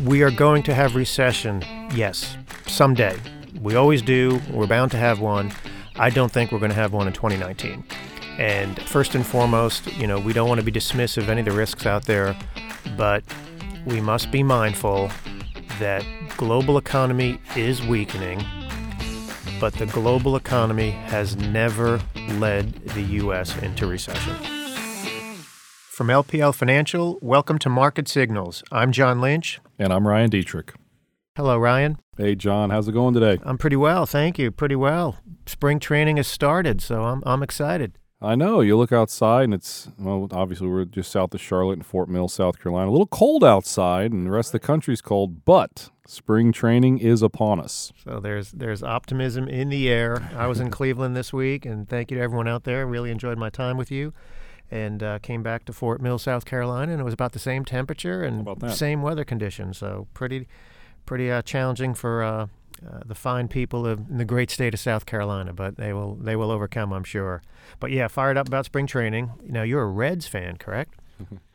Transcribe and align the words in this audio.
We 0.00 0.22
are 0.22 0.30
going 0.30 0.62
to 0.64 0.74
have 0.74 0.96
recession, 0.96 1.62
yes, 1.94 2.36
someday. 2.66 3.16
We 3.60 3.76
always 3.76 4.00
do. 4.00 4.40
We're 4.50 4.66
bound 4.66 4.90
to 4.92 4.96
have 4.96 5.20
one. 5.20 5.52
I 5.96 6.08
don't 6.08 6.32
think 6.32 6.50
we're 6.50 6.58
going 6.58 6.70
to 6.70 6.76
have 6.76 6.92
one 6.92 7.06
in 7.06 7.12
2019. 7.12 7.84
And 8.38 8.80
first 8.82 9.14
and 9.14 9.24
foremost, 9.24 9.92
you 9.98 10.06
know, 10.06 10.18
we 10.18 10.32
don't 10.32 10.48
want 10.48 10.58
to 10.60 10.64
be 10.64 10.72
dismissive 10.72 11.18
of 11.24 11.28
any 11.28 11.40
of 11.40 11.44
the 11.44 11.52
risks 11.52 11.84
out 11.84 12.06
there, 12.06 12.34
but 12.96 13.22
we 13.84 14.00
must 14.00 14.30
be 14.30 14.42
mindful 14.42 15.10
that 15.78 16.04
global 16.36 16.78
economy 16.78 17.38
is 17.54 17.82
weakening, 17.82 18.42
but 19.60 19.74
the 19.74 19.86
global 19.86 20.36
economy 20.36 20.90
has 20.90 21.36
never 21.36 22.00
led 22.38 22.72
the 22.88 23.02
U.S. 23.02 23.56
into 23.58 23.86
recession. 23.86 24.34
From 25.92 26.08
LPL 26.08 26.54
Financial, 26.54 27.18
welcome 27.20 27.58
to 27.58 27.68
Market 27.68 28.08
Signals. 28.08 28.64
I'm 28.72 28.90
John 28.90 29.20
Lynch. 29.20 29.60
And 29.82 29.92
I'm 29.92 30.06
Ryan 30.06 30.30
Detrick. 30.30 30.76
Hello, 31.34 31.58
Ryan. 31.58 31.98
Hey, 32.16 32.36
John. 32.36 32.70
How's 32.70 32.86
it 32.86 32.92
going 32.92 33.14
today? 33.14 33.40
I'm 33.42 33.58
pretty 33.58 33.74
well, 33.74 34.06
thank 34.06 34.38
you. 34.38 34.52
Pretty 34.52 34.76
well. 34.76 35.16
Spring 35.44 35.80
training 35.80 36.18
has 36.18 36.28
started, 36.28 36.80
so 36.80 37.02
I'm, 37.02 37.20
I'm 37.26 37.42
excited. 37.42 37.98
I 38.20 38.36
know. 38.36 38.60
You 38.60 38.76
look 38.76 38.92
outside, 38.92 39.42
and 39.42 39.54
it's, 39.54 39.88
well, 39.98 40.28
obviously, 40.30 40.68
we're 40.68 40.84
just 40.84 41.10
south 41.10 41.34
of 41.34 41.40
Charlotte 41.40 41.72
and 41.72 41.84
Fort 41.84 42.08
Mill, 42.08 42.28
South 42.28 42.60
Carolina. 42.60 42.90
A 42.90 42.92
little 42.92 43.08
cold 43.08 43.42
outside, 43.42 44.12
and 44.12 44.24
the 44.24 44.30
rest 44.30 44.54
of 44.54 44.60
the 44.60 44.64
country's 44.64 45.00
cold, 45.00 45.44
but 45.44 45.90
spring 46.06 46.52
training 46.52 46.98
is 46.98 47.20
upon 47.20 47.58
us. 47.58 47.92
So 48.04 48.20
there's 48.20 48.52
there's 48.52 48.84
optimism 48.84 49.48
in 49.48 49.68
the 49.68 49.90
air. 49.90 50.30
I 50.36 50.46
was 50.46 50.60
in 50.60 50.70
Cleveland 50.78 51.16
this 51.16 51.32
week, 51.32 51.66
and 51.66 51.88
thank 51.88 52.12
you 52.12 52.18
to 52.18 52.22
everyone 52.22 52.46
out 52.46 52.62
there. 52.62 52.86
Really 52.86 53.10
enjoyed 53.10 53.36
my 53.36 53.50
time 53.50 53.76
with 53.76 53.90
you. 53.90 54.14
And 54.72 55.02
uh, 55.02 55.18
came 55.18 55.42
back 55.42 55.66
to 55.66 55.72
Fort 55.74 56.00
Mill, 56.00 56.18
South 56.18 56.46
Carolina, 56.46 56.92
and 56.92 57.00
it 57.00 57.04
was 57.04 57.12
about 57.12 57.32
the 57.32 57.38
same 57.38 57.62
temperature 57.62 58.22
and 58.22 58.42
same 58.74 59.02
weather 59.02 59.22
conditions. 59.22 59.76
So 59.76 60.06
pretty, 60.14 60.48
pretty 61.04 61.30
uh, 61.30 61.42
challenging 61.42 61.92
for 61.92 62.22
uh, 62.22 62.46
uh, 62.86 63.00
the 63.04 63.14
fine 63.14 63.48
people 63.48 63.86
of 63.86 64.08
in 64.10 64.16
the 64.16 64.24
great 64.24 64.50
state 64.50 64.72
of 64.72 64.80
South 64.80 65.04
Carolina, 65.04 65.52
but 65.52 65.76
they 65.76 65.92
will 65.92 66.14
they 66.14 66.36
will 66.36 66.50
overcome, 66.50 66.90
I'm 66.92 67.04
sure. 67.04 67.42
But 67.80 67.90
yeah, 67.90 68.08
fired 68.08 68.38
up 68.38 68.48
about 68.48 68.64
spring 68.64 68.86
training. 68.86 69.30
You 69.44 69.52
know, 69.52 69.62
you're 69.62 69.82
a 69.82 69.86
Reds 69.86 70.26
fan, 70.26 70.56
correct? 70.56 70.94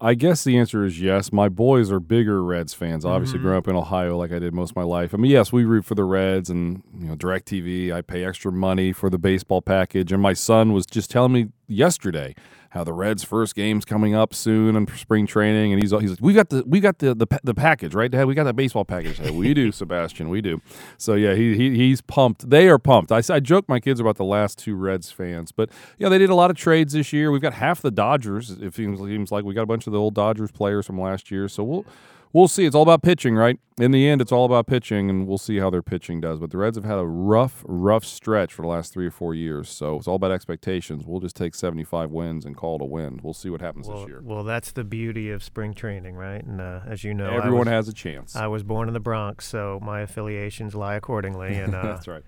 I 0.00 0.14
guess 0.14 0.44
the 0.44 0.58
answer 0.58 0.84
is 0.84 1.00
yes. 1.00 1.32
My 1.32 1.48
boys 1.48 1.90
are 1.90 2.00
bigger 2.00 2.44
Reds 2.44 2.74
fans. 2.74 3.04
Obviously, 3.04 3.38
mm-hmm. 3.38 3.46
growing 3.46 3.58
up 3.58 3.68
in 3.68 3.76
Ohio, 3.76 4.18
like 4.18 4.30
I 4.30 4.38
did 4.38 4.52
most 4.52 4.70
of 4.70 4.76
my 4.76 4.82
life. 4.82 5.14
I 5.14 5.16
mean, 5.16 5.30
yes, 5.30 5.52
we 5.52 5.64
root 5.64 5.84
for 5.84 5.94
the 5.94 6.04
Reds, 6.04 6.50
and 6.50 6.82
you 6.98 7.08
know, 7.08 7.16
Directv. 7.16 7.92
I 7.92 8.02
pay 8.02 8.24
extra 8.24 8.52
money 8.52 8.92
for 8.92 9.08
the 9.08 9.18
baseball 9.18 9.62
package, 9.62 10.12
and 10.12 10.20
my 10.20 10.34
son 10.34 10.72
was 10.72 10.84
just 10.84 11.10
telling 11.10 11.32
me 11.32 11.48
yesterday 11.66 12.34
how 12.76 12.84
the 12.84 12.92
Reds' 12.92 13.24
first 13.24 13.54
game's 13.54 13.84
coming 13.84 14.14
up 14.14 14.34
soon 14.34 14.76
in 14.76 14.86
spring 14.96 15.26
training, 15.26 15.72
and 15.72 15.82
he's 15.82 15.90
he's 15.90 16.10
like, 16.10 16.20
we 16.20 16.34
got 16.34 16.50
the 16.50 16.62
we 16.66 16.78
got 16.78 16.98
the 16.98 17.14
the, 17.14 17.26
the 17.42 17.54
package 17.54 17.94
right, 17.94 18.10
Dad. 18.10 18.26
We 18.26 18.34
got 18.34 18.44
that 18.44 18.54
baseball 18.54 18.84
package. 18.84 19.18
Hey, 19.18 19.30
we 19.30 19.54
do, 19.54 19.72
Sebastian. 19.72 20.28
We 20.28 20.40
do. 20.40 20.60
So 20.98 21.14
yeah, 21.14 21.34
he, 21.34 21.56
he 21.56 21.74
he's 21.74 22.00
pumped. 22.00 22.48
They 22.48 22.68
are 22.68 22.78
pumped. 22.78 23.10
I 23.10 23.22
I 23.30 23.40
joke 23.40 23.68
my 23.68 23.80
kids 23.80 23.98
about 23.98 24.16
the 24.16 24.24
last 24.24 24.58
two 24.58 24.76
Reds 24.76 25.10
fans, 25.10 25.52
but 25.52 25.70
yeah, 25.98 26.08
they 26.08 26.18
did 26.18 26.30
a 26.30 26.34
lot 26.34 26.50
of 26.50 26.56
trades 26.56 26.92
this 26.92 27.12
year. 27.12 27.30
We've 27.30 27.42
got 27.42 27.54
half 27.54 27.80
the 27.80 27.90
Dodgers. 27.90 28.50
It 28.50 28.74
seems, 28.74 29.00
seems 29.00 29.32
like 29.32 29.44
we 29.44 29.54
got 29.54 29.62
a 29.62 29.66
bunch 29.66 29.86
of 29.86 29.92
the 29.92 29.98
old 29.98 30.14
Dodgers 30.14 30.50
players 30.50 30.86
from 30.86 31.00
last 31.00 31.30
year. 31.30 31.48
So 31.48 31.64
we'll 31.64 31.86
we'll 32.32 32.48
see. 32.48 32.64
It's 32.64 32.74
all 32.74 32.82
about 32.82 33.02
pitching, 33.02 33.34
right? 33.34 33.58
In 33.78 33.90
the 33.90 34.08
end, 34.08 34.20
it's 34.20 34.32
all 34.32 34.46
about 34.46 34.66
pitching, 34.66 35.10
and 35.10 35.26
we'll 35.26 35.38
see 35.38 35.58
how 35.58 35.68
their 35.68 35.82
pitching 35.82 36.20
does. 36.20 36.38
But 36.38 36.50
the 36.50 36.58
Reds 36.58 36.76
have 36.76 36.84
had 36.84 36.98
a 36.98 37.04
rough, 37.04 37.62
rough 37.66 38.04
stretch 38.04 38.52
for 38.52 38.62
the 38.62 38.68
last 38.68 38.92
three 38.92 39.06
or 39.06 39.10
four 39.10 39.34
years. 39.34 39.68
So 39.68 39.96
it's 39.96 40.08
all 40.08 40.16
about 40.16 40.30
expectations. 40.30 41.04
We'll 41.06 41.20
just 41.20 41.36
take 41.36 41.54
75 41.54 42.10
wins 42.10 42.44
and 42.44 42.56
call 42.56 42.76
it 42.76 42.82
a 42.82 42.86
win. 42.86 43.20
We'll 43.22 43.34
see 43.34 43.50
what 43.50 43.60
happens 43.60 43.86
well, 43.86 44.00
this 44.00 44.08
year. 44.08 44.20
Well, 44.22 44.44
that's 44.44 44.72
the 44.72 44.84
beauty 44.84 45.30
of 45.30 45.42
spring 45.42 45.74
training, 45.74 46.16
right? 46.16 46.42
And 46.42 46.60
uh, 46.60 46.80
as 46.86 47.04
you 47.04 47.12
know, 47.12 47.28
everyone 47.28 47.66
was, 47.66 47.68
has 47.68 47.88
a 47.88 47.92
chance. 47.92 48.34
I 48.34 48.46
was 48.46 48.62
born 48.62 48.88
in 48.88 48.94
the 48.94 49.00
Bronx, 49.00 49.46
so 49.46 49.78
my 49.82 50.00
affiliations 50.00 50.74
lie 50.74 50.94
accordingly. 50.94 51.54
And 51.56 51.74
uh, 51.74 51.82
that's 51.82 52.08
right 52.08 52.22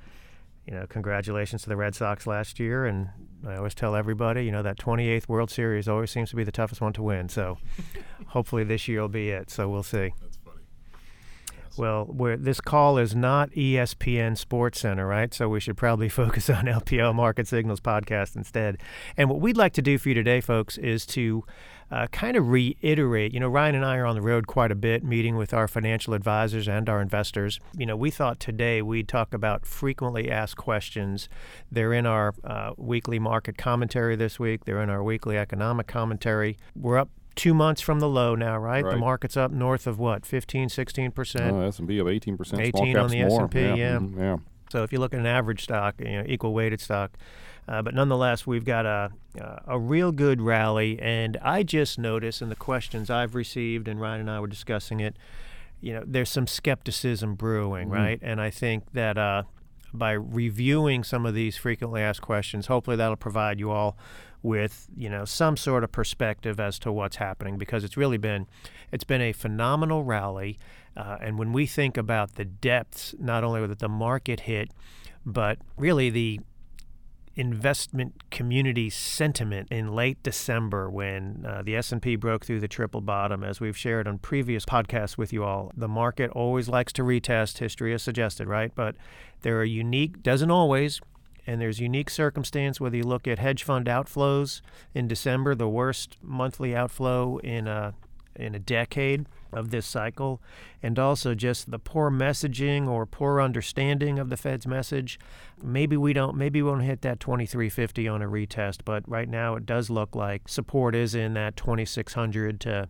you 0.69 0.74
know, 0.74 0.86
congratulations 0.86 1.62
to 1.62 1.70
the 1.70 1.77
Red 1.78 1.94
Sox 1.94 2.27
last 2.27 2.61
year. 2.61 2.84
And 2.84 3.08
I 3.46 3.56
always 3.56 3.74
tell 3.74 3.96
everybody, 3.96 4.45
you 4.45 4.52
know, 4.52 4.62
that 4.62 4.77
28th 4.77 5.27
World 5.27 5.51
Series 5.51 5.89
always 5.89 6.11
seems 6.11 6.29
to 6.29 6.36
be 6.36 6.45
the 6.45 6.52
toughest 6.52 6.83
one 6.83 6.92
to 6.92 7.02
win. 7.02 7.30
So 7.30 7.56
hopefully 8.27 8.64
this 8.64 8.86
year 8.86 9.01
will 9.01 9.08
be 9.08 9.30
it. 9.30 9.48
So 9.48 9.67
we'll 9.70 9.83
see. 9.83 10.12
That's 10.20 10.36
funny. 10.45 10.61
Yes. 11.51 11.79
Well, 11.79 12.05
this 12.39 12.61
call 12.61 12.98
is 12.98 13.14
not 13.14 13.51
ESPN 13.52 14.36
Sports 14.36 14.80
Center, 14.80 15.06
right? 15.06 15.33
So 15.33 15.48
we 15.48 15.58
should 15.58 15.79
probably 15.79 16.08
focus 16.11 16.51
on 16.51 16.67
LPL 16.67 17.14
Market 17.14 17.48
Signals 17.48 17.80
podcast 17.80 18.36
instead. 18.36 18.77
And 19.17 19.30
what 19.30 19.40
we'd 19.40 19.56
like 19.56 19.73
to 19.73 19.83
do 19.83 19.96
for 19.96 20.11
you 20.11 20.14
today, 20.14 20.42
folks, 20.42 20.77
is 20.77 21.06
to 21.06 21.45
uh, 21.90 22.06
kind 22.08 22.36
of 22.36 22.48
reiterate. 22.48 23.32
You 23.32 23.40
know, 23.40 23.48
Ryan 23.48 23.76
and 23.76 23.84
I 23.84 23.96
are 23.96 24.06
on 24.06 24.14
the 24.14 24.22
road 24.22 24.46
quite 24.46 24.70
a 24.70 24.74
bit, 24.74 25.02
meeting 25.02 25.36
with 25.36 25.54
our 25.54 25.68
financial 25.68 26.14
advisors 26.14 26.68
and 26.68 26.88
our 26.88 27.00
investors. 27.00 27.60
You 27.76 27.86
know, 27.86 27.96
we 27.96 28.10
thought 28.10 28.40
today 28.40 28.82
we'd 28.82 29.08
talk 29.08 29.32
about 29.32 29.66
frequently 29.66 30.30
asked 30.30 30.56
questions. 30.56 31.28
They're 31.70 31.92
in 31.92 32.06
our 32.06 32.34
uh, 32.44 32.72
weekly 32.76 33.18
market 33.18 33.56
commentary 33.56 34.16
this 34.16 34.38
week. 34.38 34.64
They're 34.64 34.82
in 34.82 34.90
our 34.90 35.02
weekly 35.02 35.38
economic 35.38 35.86
commentary. 35.86 36.58
We're 36.76 36.98
up 36.98 37.10
two 37.34 37.54
months 37.54 37.80
from 37.80 38.00
the 38.00 38.08
low 38.08 38.34
now, 38.34 38.58
right? 38.58 38.84
right? 38.84 38.90
The 38.90 38.98
market's 38.98 39.36
up 39.36 39.52
north 39.52 39.86
of 39.86 39.98
what, 39.98 40.26
15, 40.26 40.68
16 40.68 41.12
percent? 41.12 41.55
Oh, 41.55 41.60
S&P 41.60 41.98
of 41.98 42.08
18 42.08 42.36
percent. 42.36 42.62
18 42.62 42.96
on 42.96 43.10
the 43.10 43.20
S&P, 43.20 43.60
yeah. 43.60 43.74
Yeah. 43.74 43.96
Mm-hmm. 43.98 44.20
yeah. 44.20 44.36
So 44.70 44.82
if 44.82 44.92
you 44.92 44.98
look 44.98 45.14
at 45.14 45.20
an 45.20 45.26
average 45.26 45.62
stock, 45.62 45.94
you 45.98 46.18
know, 46.18 46.24
equal 46.26 46.52
weighted 46.52 46.80
stock, 46.80 47.12
uh, 47.68 47.83
but 47.83 47.95
nonetheless, 47.95 48.46
we've 48.46 48.64
got 48.64 48.86
a 48.86 49.11
a 49.67 49.79
real 49.79 50.12
good 50.12 50.40
rally. 50.40 50.98
And 51.01 51.36
I 51.42 51.62
just 51.62 51.98
noticed 51.98 52.42
in 52.42 52.48
the 52.48 52.56
questions 52.56 53.11
I've 53.11 53.34
received, 53.34 53.89
and 53.89 54.01
Ryan 54.01 54.23
and 54.23 54.30
I 54.30 54.40
were 54.40 54.46
discussing 54.46 55.01
it, 55.01 55.17
you 55.80 55.92
know, 55.92 56.02
there's 56.06 56.30
some 56.30 56.46
skepticism 56.46 57.34
brewing, 57.34 57.89
mm-hmm. 57.89 57.96
right? 57.96 58.18
And 58.23 58.40
I 58.40 58.51
think 58.51 58.92
that 58.92 59.17
uh, 59.18 59.45
by 59.92 60.12
reviewing 60.12 61.05
some 61.05 61.27
of 61.27 61.34
these 61.34 61.56
frequently 61.56 62.01
asked 62.01 62.23
questions, 62.23 62.67
hopefully 62.67 62.96
that'll 62.96 63.17
provide 63.17 63.61
you 63.61 63.70
all 63.70 63.96
with 64.40 64.86
you 64.96 65.11
know 65.11 65.24
some 65.24 65.56
sort 65.56 65.83
of 65.83 65.90
perspective 65.90 66.61
as 66.61 66.79
to 66.79 66.92
what's 66.92 67.17
happening 67.17 67.58
because 67.58 67.83
it's 67.83 67.96
really 67.96 68.17
been 68.17 68.46
it's 68.92 69.02
been 69.02 69.20
a 69.20 69.33
phenomenal 69.33 70.05
rally 70.05 70.56
uh, 70.96 71.17
and 71.20 71.40
when 71.40 71.52
we 71.52 71.67
think 71.67 71.96
about 71.96 72.36
the 72.36 72.45
depths 72.45 73.17
not 73.18 73.42
only 73.42 73.67
that 73.67 73.80
the 73.80 73.89
market 73.89 74.39
hit 74.40 74.70
but 75.27 75.58
really 75.77 76.08
the 76.08 76.39
investment 77.38 78.30
community 78.30 78.90
sentiment 78.90 79.68
in 79.70 79.94
late 79.94 80.20
December 80.24 80.90
when 80.90 81.46
uh, 81.48 81.62
the 81.62 81.76
S&P 81.76 82.16
broke 82.16 82.44
through 82.44 82.58
the 82.58 82.66
triple 82.66 83.00
bottom. 83.00 83.44
As 83.44 83.60
we've 83.60 83.76
shared 83.76 84.08
on 84.08 84.18
previous 84.18 84.64
podcasts 84.64 85.16
with 85.16 85.32
you 85.32 85.44
all 85.44 85.70
the 85.76 85.86
market 85.86 86.30
always 86.32 86.68
likes 86.68 86.92
to 86.94 87.02
retest 87.02 87.58
history 87.58 87.92
has 87.92 88.02
suggested 88.02 88.48
right? 88.48 88.72
But 88.74 88.96
there 89.42 89.56
are 89.60 89.64
unique 89.64 90.20
doesn't 90.24 90.50
always 90.50 91.00
and 91.46 91.60
there's 91.60 91.78
unique 91.78 92.10
circumstance 92.10 92.80
whether 92.80 92.96
you 92.96 93.04
look 93.04 93.28
at 93.28 93.38
hedge 93.38 93.62
fund 93.62 93.86
outflows 93.86 94.60
in 94.92 95.06
December, 95.06 95.55
the 95.55 95.68
worst 95.68 96.16
monthly 96.20 96.74
outflow 96.74 97.38
in 97.38 97.68
a 97.68 97.94
in 98.34 98.56
a 98.56 98.58
decade 98.58 99.26
of 99.53 99.70
this 99.70 99.86
cycle, 99.86 100.41
and 100.83 100.98
also 100.98 101.35
just 101.35 101.70
the 101.70 101.79
poor 101.79 102.11
messaging 102.11 102.89
or 102.89 103.07
poor 103.07 103.41
understanding 103.41 104.19
of 104.19 104.31
the 104.31 104.36
Fed's 104.36 104.67
message. 104.67 105.19
Maybe 105.63 105.97
we 105.97 106.13
don't 106.13 106.36
maybe 106.36 106.63
we 106.63 106.70
won't 106.70 106.83
hit 106.83 107.03
that 107.03 107.20
2350 107.20 108.09
on 108.09 108.23
a 108.23 108.29
retest, 108.29 108.79
but 108.85 109.09
right 109.09 109.29
now 109.29 109.55
it 109.55 109.67
does 109.67 109.91
look 109.91 110.14
like 110.14 110.48
support 110.48 110.95
is 110.95 111.14
in 111.14 111.35
that 111.35 111.57
2600 111.57 112.61
to 112.61 112.89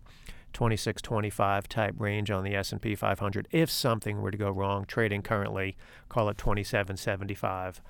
2625 0.53 1.69
type 1.69 1.93
range 1.99 2.31
on 2.31 2.43
the 2.43 2.55
S&P 2.55 2.95
500 2.95 3.47
if 3.51 3.69
something 3.69 4.19
were 4.19 4.31
to 4.31 4.37
go 4.37 4.49
wrong 4.49 4.83
trading 4.83 5.21
currently 5.21 5.77
call 6.09 6.27
it 6.27 6.39
2775 6.39 7.81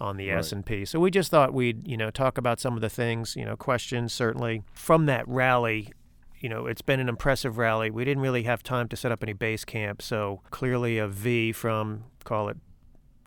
on 0.00 0.16
the 0.16 0.30
right. 0.30 0.38
S&P. 0.38 0.84
So 0.84 1.00
we 1.00 1.10
just 1.10 1.30
thought 1.30 1.54
we'd, 1.54 1.86
you 1.86 1.96
know, 1.96 2.10
talk 2.10 2.38
about 2.38 2.60
some 2.60 2.74
of 2.74 2.80
the 2.80 2.90
things, 2.90 3.34
you 3.36 3.44
know, 3.44 3.56
questions 3.56 4.12
certainly 4.12 4.62
from 4.72 5.06
that 5.06 5.26
rally. 5.26 5.92
You 6.40 6.48
know, 6.48 6.66
it's 6.66 6.82
been 6.82 7.00
an 7.00 7.08
impressive 7.08 7.58
rally. 7.58 7.90
We 7.90 8.04
didn't 8.04 8.22
really 8.22 8.42
have 8.44 8.62
time 8.62 8.88
to 8.88 8.96
set 8.96 9.10
up 9.10 9.22
any 9.22 9.32
base 9.32 9.64
camp, 9.64 10.02
so 10.02 10.42
clearly 10.50 10.98
a 10.98 11.08
V 11.08 11.52
from 11.52 12.04
call 12.24 12.48
it 12.48 12.58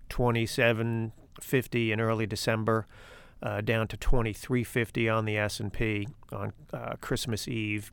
2750 0.10 1.92
in 1.92 2.02
early 2.02 2.28
December 2.28 2.86
uh, 3.42 3.62
down 3.62 3.88
to 3.88 3.98
2350 3.98 5.10
on 5.10 5.26
the 5.26 5.38
S&P 5.38 6.08
on 6.32 6.54
uh, 6.74 6.96
Christmas 7.02 7.48
Eve 7.48 7.92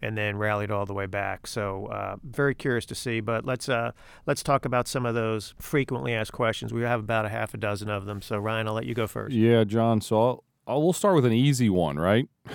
and 0.00 0.16
then 0.16 0.36
rallied 0.36 0.70
all 0.70 0.86
the 0.86 0.94
way 0.94 1.06
back. 1.06 1.46
So 1.46 1.86
uh, 1.86 2.16
very 2.22 2.54
curious 2.54 2.86
to 2.86 2.94
see. 2.94 3.20
But 3.20 3.44
let's 3.44 3.68
uh, 3.68 3.92
let's 4.26 4.42
talk 4.42 4.64
about 4.64 4.86
some 4.86 5.04
of 5.04 5.14
those 5.14 5.54
frequently 5.58 6.14
asked 6.14 6.32
questions. 6.32 6.72
We 6.72 6.82
have 6.82 7.00
about 7.00 7.26
a 7.26 7.28
half 7.28 7.52
a 7.54 7.56
dozen 7.56 7.90
of 7.90 8.06
them. 8.06 8.22
So 8.22 8.38
Ryan, 8.38 8.68
I'll 8.68 8.74
let 8.74 8.86
you 8.86 8.94
go 8.94 9.06
first. 9.06 9.34
Yeah, 9.34 9.64
John. 9.64 10.00
So 10.00 10.20
I'll, 10.20 10.44
I'll 10.66 10.82
we'll 10.82 10.92
start 10.92 11.16
with 11.16 11.24
an 11.24 11.32
easy 11.32 11.68
one, 11.68 11.98
right? 11.98 12.28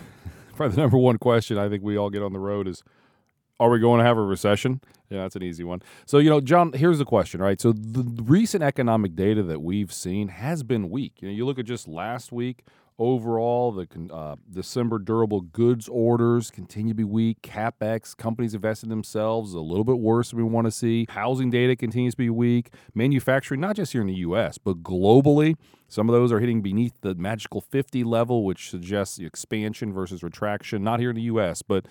Probably 0.56 0.76
the 0.76 0.82
number 0.82 0.98
one 0.98 1.18
question 1.18 1.58
I 1.58 1.70
think 1.70 1.84
we 1.84 1.98
all 1.98 2.10
get 2.10 2.22
on 2.22 2.34
the 2.34 2.40
road 2.40 2.68
is, 2.68 2.84
are 3.60 3.70
we 3.70 3.80
going 3.80 4.00
to 4.00 4.06
have 4.06 4.18
a 4.18 4.22
recession? 4.22 4.82
Yeah, 5.10 5.22
that's 5.22 5.36
an 5.36 5.44
easy 5.44 5.64
one. 5.64 5.82
So, 6.06 6.18
you 6.18 6.30
know, 6.30 6.42
John, 6.42 6.74
here's 6.74 6.98
the 6.98 7.06
question, 7.06 7.42
right? 7.42 7.62
So, 7.62 7.72
the 7.72 8.24
recent 8.24 8.64
economic 8.64 9.16
data 9.16 9.44
that 9.44 9.62
we've 9.62 9.94
seen 9.94 10.30
has 10.30 10.64
been 10.64 10.90
weak. 10.90 11.14
You 11.22 11.28
know, 11.28 11.34
you 11.34 11.46
look 11.46 11.60
at 11.60 11.66
just 11.66 11.88
last 11.88 12.32
week, 12.32 12.64
Overall, 13.00 13.72
the 13.72 13.88
uh, 14.14 14.36
December 14.52 15.00
durable 15.00 15.42
goods 15.42 15.90
orders 15.90 16.52
continue 16.52 16.92
to 16.92 16.96
be 16.96 17.04
weak. 17.04 17.42
CapEx, 17.42 18.16
companies 18.16 18.54
investing 18.54 18.90
themselves, 18.90 19.54
a 19.54 19.60
little 19.60 19.84
bit 19.84 19.98
worse 19.98 20.30
than 20.30 20.38
we 20.38 20.44
want 20.44 20.66
to 20.66 20.72
see. 20.72 21.08
Housing 21.10 21.50
data 21.50 21.76
continues 21.76 22.14
to 22.14 22.18
be 22.20 22.30
weak. 22.30 22.72
Manufacturing, 22.94 23.60
not 23.60 23.76
just 23.76 23.94
here 23.94 24.02
in 24.02 24.08
the 24.08 24.14
U.S., 24.16 24.60
but 24.60 24.84
globally, 24.84 25.56
some 25.88 26.08
of 26.08 26.14
those 26.14 26.32
are 26.32 26.40
hitting 26.40 26.62
beneath 26.62 26.94
the 27.02 27.16
magical 27.16 27.62
50 27.62 28.04
level, 28.04 28.46
which 28.46 28.70
suggests 28.70 29.18
expansion 29.18 29.92
versus 29.92 30.22
retraction. 30.22 30.84
Not 30.84 31.00
here 31.00 31.10
in 31.10 31.16
the 31.16 31.24
U.S., 31.24 31.64
but 31.64 31.88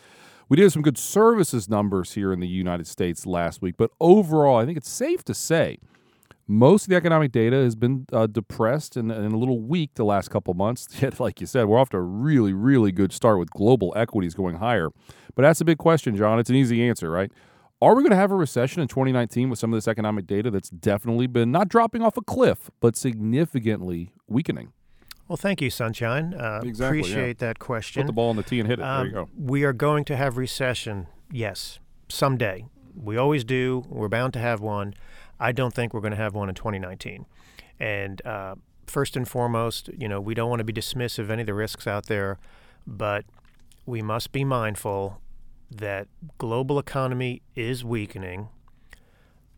we 0.49 0.57
did 0.57 0.63
have 0.65 0.73
some 0.73 0.83
good 0.83 0.99
services 0.99 1.69
numbers 1.69 2.13
here 2.13 2.33
in 2.33 2.39
the 2.39 2.47
United 2.47 2.87
States 2.87 3.27
last 3.27 3.61
week. 3.61 3.75
But 3.77 3.91
overall, 4.01 4.59
I 4.59 4.67
think 4.67 4.79
it's 4.79 4.91
safe 4.91 5.25
to 5.25 5.35
say 5.35 5.79
most 6.47 6.85
of 6.85 6.91
the 6.91 6.97
economic 6.97 7.33
data 7.33 7.57
has 7.57 7.75
been 7.75 8.07
uh, 8.13 8.27
depressed 8.27 8.97
and, 8.97 9.11
and, 9.11 9.33
a 9.33 9.37
little 9.37 9.61
weak 9.61 9.91
the 9.95 10.05
last 10.05 10.29
couple 10.29 10.53
months. 10.55 10.89
Yet, 11.01 11.21
like 11.21 11.41
you 11.41 11.47
said, 11.47 11.67
we're 11.67 11.79
off 11.79 11.91
to 11.91 11.97
a 11.97 12.01
really, 12.01 12.53
really 12.53 12.93
good 12.93 13.13
start 13.13 13.39
with 13.39 13.51
global 13.51 13.93
equities 13.97 14.35
going 14.35 14.57
higher. 14.57 14.91
But 15.35 15.43
that's 15.43 15.61
a 15.61 15.65
big 15.65 15.79
question, 15.79 16.17
John. 16.17 16.39
It's 16.39 16.51
an 16.51 16.57
easy 16.57 16.87
answer, 16.87 17.11
right? 17.11 17.31
Are 17.81 17.97
we 17.97 18.03
going 18.03 18.11
to 18.11 18.17
have 18.17 18.31
a 18.31 18.37
recession 18.37 18.81
in 18.81 18.89
2019 18.89 19.51
with 19.51 19.59
some 19.59 19.73
of 19.73 19.77
this 19.77 19.89
economic 19.89 20.27
data 20.27 20.51
that's 20.51 20.71
definitely 20.71 21.27
been 21.27 21.51
not 21.51 21.69
dropping 21.69 22.03
off 22.03 22.17
a 22.17 22.23
cliff, 22.23 22.71
but 22.81 22.97
significantly 22.97 24.13
weakening? 24.29 24.73
Well, 25.27 25.37
thank 25.37 25.61
you, 25.61 25.71
Sunshine. 25.71 26.35
Uh, 26.35 26.61
exactly, 26.63 27.01
appreciate 27.01 27.41
yeah. 27.41 27.49
that 27.49 27.59
question. 27.59 28.03
Put 28.03 28.07
the 28.07 28.13
ball 28.13 28.31
in 28.31 28.37
the 28.37 28.43
tee 28.43 28.61
and 28.61 28.69
hit 28.69 28.79
it. 28.79 28.83
Um, 28.83 28.99
there 28.99 29.13
you 29.13 29.19
um, 29.19 29.25
go. 29.25 29.31
We 29.37 29.65
are 29.65 29.73
going 29.73 30.05
to 30.05 30.17
have 30.17 30.37
recession, 30.37 31.07
yes, 31.31 31.79
someday. 32.09 32.67
We 32.95 33.17
always 33.17 33.43
do. 33.43 33.85
We're 33.89 34.09
bound 34.09 34.33
to 34.35 34.39
have 34.39 34.61
one. 34.61 34.95
I 35.43 35.51
don't 35.51 35.75
think 35.75 35.93
we're 35.93 36.01
going 36.01 36.13
to 36.13 36.17
have 36.17 36.35
one 36.35 36.49
in 36.49 36.55
2019. 36.55 37.27
And 37.81 38.25
uh, 38.25 38.55
first 38.87 39.17
and 39.17 39.27
foremost, 39.27 39.91
you 39.99 40.07
know, 40.07 40.21
we 40.21 40.35
don't 40.35 40.49
want 40.49 40.61
to 40.61 40.65
be 40.65 40.73
dismissive 40.73 41.19
of 41.19 41.31
any 41.33 41.43
of 41.43 41.47
the 41.47 41.55
risks 41.55 41.87
out 41.89 42.07
there, 42.07 42.39
but 42.87 43.25
we 43.85 44.03
must 44.03 44.31
be 44.31 44.45
mindful 44.45 45.21
that 45.69 46.07
global 46.39 46.79
economy 46.79 47.43
is 47.57 47.85
weakening, 47.85 48.51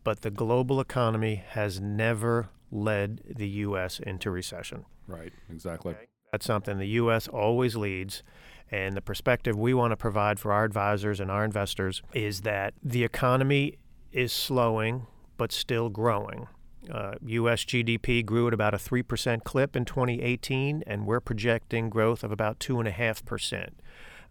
but 0.03 0.21
the 0.21 0.31
global 0.31 0.79
economy 0.79 1.43
has 1.49 1.79
never 1.79 2.49
led 2.71 3.21
the 3.27 3.47
U.S. 3.47 3.99
into 3.99 4.31
recession. 4.31 4.85
Right, 5.07 5.33
exactly. 5.51 5.93
Okay? 5.93 6.07
That's 6.31 6.47
something 6.47 6.79
the 6.79 6.87
U.S. 6.87 7.27
always 7.27 7.75
leads. 7.75 8.23
And 8.71 8.97
the 8.97 9.01
perspective 9.01 9.55
we 9.55 9.75
want 9.75 9.91
to 9.91 9.97
provide 9.97 10.39
for 10.39 10.51
our 10.51 10.63
advisors 10.63 11.19
and 11.19 11.29
our 11.29 11.45
investors 11.45 12.01
is 12.11 12.41
that 12.41 12.73
the 12.83 13.03
economy 13.03 13.77
is 14.11 14.33
slowing 14.33 15.05
but 15.37 15.51
still 15.51 15.89
growing. 15.89 16.47
Uh, 16.91 17.15
U.S. 17.21 17.63
GDP 17.65 18.25
grew 18.25 18.47
at 18.47 18.53
about 18.53 18.73
a 18.73 18.77
3% 18.77 19.43
clip 19.43 19.75
in 19.75 19.85
2018, 19.85 20.83
and 20.85 21.05
we're 21.05 21.19
projecting 21.19 21.89
growth 21.89 22.23
of 22.23 22.31
about 22.31 22.59
2.5%. 22.59 23.69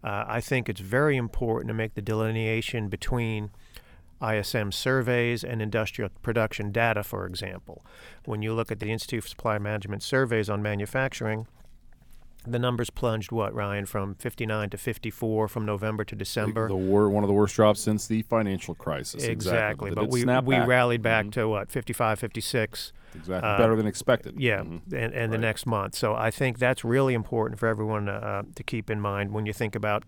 Uh, 0.05 0.25
I 0.27 0.41
think 0.41 0.69
it's 0.69 0.81
very 0.81 1.17
important 1.17 1.69
to 1.69 1.75
make 1.75 1.95
the 1.95 2.03
delineation 2.03 2.89
between 2.89 3.51
ISM 4.23 4.71
surveys 4.71 5.43
and 5.43 5.61
industrial 5.61 6.11
production 6.23 6.71
data, 6.71 7.03
for 7.03 7.27
example. 7.27 7.85
When 8.25 8.43
you 8.43 8.55
look 8.55 8.71
at 8.71 8.81
the 8.81 8.91
Institute 8.91 9.25
for 9.25 9.29
Supply 9.29 9.59
Management 9.59 10.03
surveys 10.03 10.49
on 10.49 10.63
manufacturing, 10.63 11.47
the 12.47 12.59
numbers 12.59 12.91
plunged 12.91 13.33
what 13.33 13.55
Ryan 13.55 13.87
from 13.87 14.15
59 14.17 14.71
to 14.71 14.79
54 14.79 15.49
from 15.49 15.65
November 15.65 16.05
to 16.05 16.15
December. 16.15 16.69
The, 16.69 16.75
the 16.75 16.81
wor- 16.81 17.09
one 17.09 17.25
of 17.25 17.29
the 17.29 17.35
worst 17.35 17.55
drops 17.57 17.81
since 17.81 18.07
the 18.07 18.23
financial 18.23 18.75
crisis. 18.75 19.25
Exactly, 19.25 19.91
exactly. 19.91 19.91
but, 19.91 20.41
but 20.43 20.51
we 20.51 20.59
we 20.61 20.65
rallied 20.65 21.03
back 21.03 21.27
mm-hmm. 21.27 21.41
to 21.41 21.49
what 21.49 21.71
55, 21.71 22.19
56. 22.19 22.93
Exactly, 23.17 23.49
uh, 23.49 23.59
better 23.59 23.77
than 23.77 23.87
expected. 23.87 24.35
Yeah, 24.39 24.61
mm-hmm. 24.61 24.95
and, 24.95 25.13
and 25.13 25.15
right. 25.15 25.31
the 25.31 25.39
next 25.39 25.67
month. 25.67 25.95
So 25.95 26.15
I 26.15 26.31
think 26.31 26.59
that's 26.59 26.85
really 26.85 27.15
important 27.15 27.61
for 27.61 27.69
everyone 27.69 28.09
uh, 28.09 28.43
to 28.55 28.63
keep 28.63 28.91
in 28.91 29.01
mind 29.01 29.33
when 29.33 29.47
you 29.47 29.53
think 29.53 29.75
about 29.75 30.05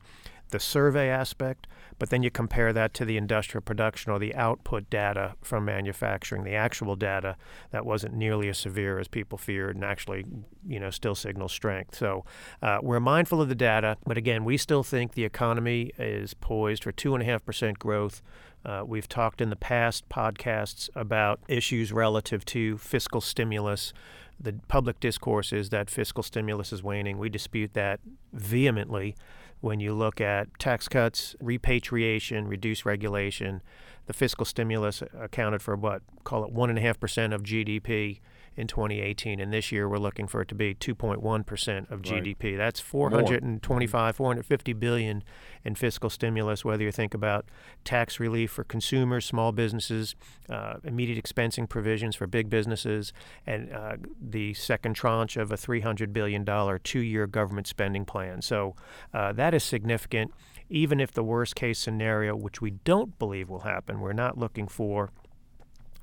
the 0.51 0.61
survey 0.61 1.09
aspect, 1.09 1.67
but 1.99 2.11
then 2.11 2.23
you 2.23 2.31
compare 2.31 2.73
that 2.73 2.95
to 2.95 3.05
the 3.05 3.17
industrial 3.17 3.63
production 3.63 4.13
or 4.13 4.19
the 4.19 4.35
output 4.35 4.89
data 4.91 5.35
from 5.43 5.65
manufacturing, 5.65 6.45
the 6.45 6.55
actual 6.55 6.95
data 6.95 7.37
that 7.71 7.87
wasn't 7.87 8.15
nearly 8.15 8.49
as 8.49 8.59
severe 8.59 8.99
as 8.99 9.09
people 9.09 9.39
feared 9.39 9.77
and 9.77 9.85
actually, 9.85 10.25
you 10.67 10.79
know, 10.79 10.91
still 10.91 11.15
signals 11.15 11.53
strength. 11.53 11.95
So 11.95 12.25
uh, 12.63 12.79
we're 12.83 13.01
mindful 13.01 13.41
of 13.41 13.49
the 13.49 13.55
data, 13.55 13.97
but 14.07 14.17
again, 14.17 14.45
we 14.45 14.57
still 14.57 14.83
think 14.83 15.13
the 15.13 15.25
economy 15.25 15.93
is 15.99 16.35
poised 16.35 16.85
for 16.85 16.93
2.5% 16.93 17.79
growth. 17.79 18.23
Uh, 18.65 18.83
we've 18.85 19.09
talked 19.09 19.41
in 19.41 19.49
the 19.49 19.57
past 19.57 20.09
podcasts 20.09 20.91
about 20.95 21.41
issues 21.49 21.93
relative 21.93 22.45
to 22.45 22.77
fiscal 22.79 23.21
stimulus. 23.21 23.93
The 24.39 24.55
public 24.69 25.01
discourse 25.01 25.53
is 25.53 25.71
that 25.71 25.89
fiscal 25.89 26.23
stimulus 26.23 26.73
is 26.73 26.83
waning. 26.83 27.17
We 27.17 27.31
dispute 27.31 27.73
that 27.75 28.01
vehemently 28.33 29.15
when 29.61 29.81
you 29.81 29.95
look 29.95 30.21
at 30.21 30.59
tax 30.59 30.89
cuts, 30.89 31.35
repatriation, 31.41 32.47
reduced 32.47 32.85
regulation, 32.85 33.63
the 34.07 34.13
fiscal 34.13 34.45
stimulus 34.45 35.03
accounted 35.19 35.63
for 35.63 35.77
what, 35.77 36.03
call 36.25 36.45
it 36.45 36.55
1.5% 36.55 37.35
of 37.35 37.43
GDP 37.43 38.21
in 38.57 38.67
2018, 38.67 39.39
and 39.39 39.53
this 39.53 39.71
year 39.71 39.89
we're 39.89 39.99
looking 39.99 40.27
for 40.27 40.41
it 40.41 40.49
to 40.49 40.55
be 40.55 40.75
2.1% 40.75 41.91
of 41.91 42.01
GDP. 42.01 42.45
Right. 42.45 42.57
That's 42.57 42.81
425, 42.81 44.17
450 44.17 44.73
billion 44.73 45.23
in 45.65 45.75
fiscal 45.75 46.09
stimulus. 46.09 46.65
Whether 46.65 46.85
you 46.85 46.93
think 46.93 47.13
about 47.13 47.47
tax 47.85 48.19
relief 48.19 48.51
for 48.51 48.65
consumers, 48.65 49.27
small 49.27 49.53
businesses, 49.53 50.15
uh, 50.49 50.77
immediate 50.85 51.23
expensing 51.23 51.69
provisions 51.69 52.17
for 52.17 52.27
big 52.27 52.49
businesses, 52.49 53.13
and 53.47 53.73
uh, 53.73 53.97
the 54.21 54.55
second 54.55 54.95
tranche 54.95 55.37
of 55.37 55.53
a 55.53 55.57
300 55.57 56.13
billion 56.13 56.45
dollar 56.45 56.79
two-year 56.79 57.27
government 57.27 57.67
spending 57.67 58.05
plan. 58.07 58.41
So 58.41 58.75
uh, 59.13 59.33
that 59.35 59.53
is 59.53 59.65
significant. 59.65 60.33
Even 60.69 60.99
if 60.99 61.13
the 61.13 61.23
worst 61.23 61.55
case 61.55 61.79
scenario, 61.79 62.35
which 62.35 62.61
we 62.61 62.71
don't 62.71 63.19
believe 63.19 63.49
will 63.49 63.61
happen, 63.61 64.01
we're 64.01 64.13
not 64.13 64.37
looking 64.37 64.67
for 64.67 65.13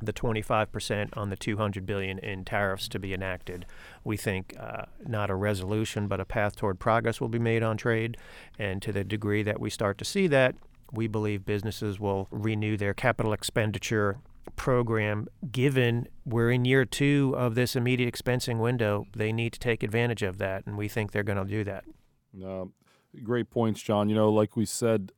the 0.06 0.14
25% 0.14 1.16
on 1.18 1.30
the 1.30 1.36
200 1.36 1.86
billion 1.86 2.20
in 2.20 2.46
tariffs 2.46 2.88
to 2.90 3.00
be 3.00 3.14
enacted. 3.14 3.66
We 4.04 4.18
think 4.18 4.56
uh, 4.60 4.84
not 5.06 5.30
a 5.30 5.36
resolution, 5.36 6.08
but 6.08 6.20
a 6.20 6.26
path 6.26 6.56
toward 6.56 6.80
progress 6.80 7.20
will 7.20 7.30
be 7.30 7.40
made 7.40 7.64
on 7.64 7.78
trade. 7.78 8.18
And 8.58 8.82
to 8.82 8.92
the 8.92 9.04
degree 9.04 9.44
that 9.44 9.60
we 9.60 9.70
start 9.70 9.98
to 10.00 10.06
see 10.06 10.28
that, 10.28 10.56
we 10.92 11.08
believe 11.08 11.46
businesses 11.46 12.00
will 12.00 12.28
renew 12.32 12.78
their 12.78 12.94
capital 12.94 13.34
expenditure 13.34 14.20
program 14.56 15.28
given 15.52 16.08
we're 16.26 16.52
in 16.52 16.66
year 16.66 16.86
two 16.86 17.34
of 17.38 17.56
this 17.56 17.76
immediate 17.76 18.14
expensing 18.14 18.60
window 18.60 19.06
they 19.16 19.32
need 19.32 19.54
to 19.54 19.60
take 19.60 19.84
advantage 19.84 20.22
of 20.22 20.38
that 20.38 20.66
and 20.68 20.78
we 20.78 20.88
think 20.88 21.12
they're 21.12 21.24
going 21.24 21.38
to 21.38 21.50
do 21.50 21.64
that 21.64 21.86
uh, 22.46 22.66
great 23.24 23.50
points 23.50 23.82
john 23.82 24.10
you 24.10 24.16
know 24.16 24.30
like 24.30 24.58
we 24.58 24.66
said 24.66 25.14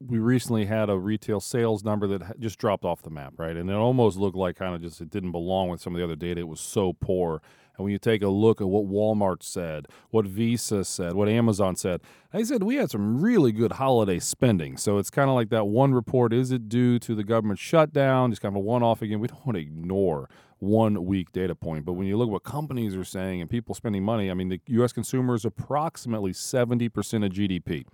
we 0.00 0.18
recently 0.18 0.66
had 0.66 0.90
a 0.90 0.96
retail 0.96 1.40
sales 1.40 1.84
number 1.84 2.06
that 2.06 2.38
just 2.40 2.58
dropped 2.58 2.84
off 2.84 3.02
the 3.02 3.10
map, 3.10 3.34
right? 3.36 3.56
And 3.56 3.68
it 3.68 3.74
almost 3.74 4.16
looked 4.16 4.36
like 4.36 4.56
kind 4.56 4.74
of 4.74 4.80
just 4.80 5.00
it 5.00 5.10
didn't 5.10 5.32
belong 5.32 5.68
with 5.68 5.80
some 5.80 5.94
of 5.94 5.98
the 5.98 6.04
other 6.04 6.16
data. 6.16 6.40
It 6.40 6.48
was 6.48 6.60
so 6.60 6.92
poor. 6.92 7.42
And 7.76 7.84
when 7.84 7.92
you 7.92 7.98
take 7.98 8.22
a 8.22 8.28
look 8.28 8.60
at 8.60 8.68
what 8.68 8.88
Walmart 8.88 9.42
said, 9.42 9.86
what 10.10 10.26
Visa 10.26 10.84
said, 10.84 11.14
what 11.14 11.28
Amazon 11.28 11.76
said, 11.76 12.00
they 12.32 12.44
said 12.44 12.62
we 12.64 12.76
had 12.76 12.90
some 12.90 13.20
really 13.22 13.52
good 13.52 13.72
holiday 13.72 14.18
spending. 14.18 14.76
So 14.76 14.98
it's 14.98 15.10
kind 15.10 15.30
of 15.30 15.36
like 15.36 15.50
that 15.50 15.66
one 15.66 15.94
report 15.94 16.32
is 16.32 16.50
it 16.50 16.68
due 16.68 16.98
to 17.00 17.14
the 17.14 17.24
government 17.24 17.58
shutdown? 17.58 18.30
Just 18.30 18.42
kind 18.42 18.52
of 18.52 18.56
a 18.56 18.60
one 18.60 18.82
off 18.82 19.00
again. 19.02 19.20
We 19.20 19.28
don't 19.28 19.46
want 19.46 19.56
to 19.56 19.62
ignore 19.62 20.28
one 20.58 21.04
week 21.04 21.32
data 21.32 21.54
point. 21.54 21.84
But 21.84 21.92
when 21.92 22.06
you 22.06 22.16
look 22.16 22.28
at 22.28 22.32
what 22.32 22.44
companies 22.44 22.96
are 22.96 23.04
saying 23.04 23.40
and 23.40 23.48
people 23.48 23.74
spending 23.74 24.02
money, 24.02 24.30
I 24.30 24.34
mean, 24.34 24.48
the 24.48 24.60
U.S. 24.66 24.92
consumer 24.92 25.34
is 25.34 25.44
approximately 25.44 26.32
70% 26.32 26.88
of 27.24 27.32
GDP. 27.32 27.84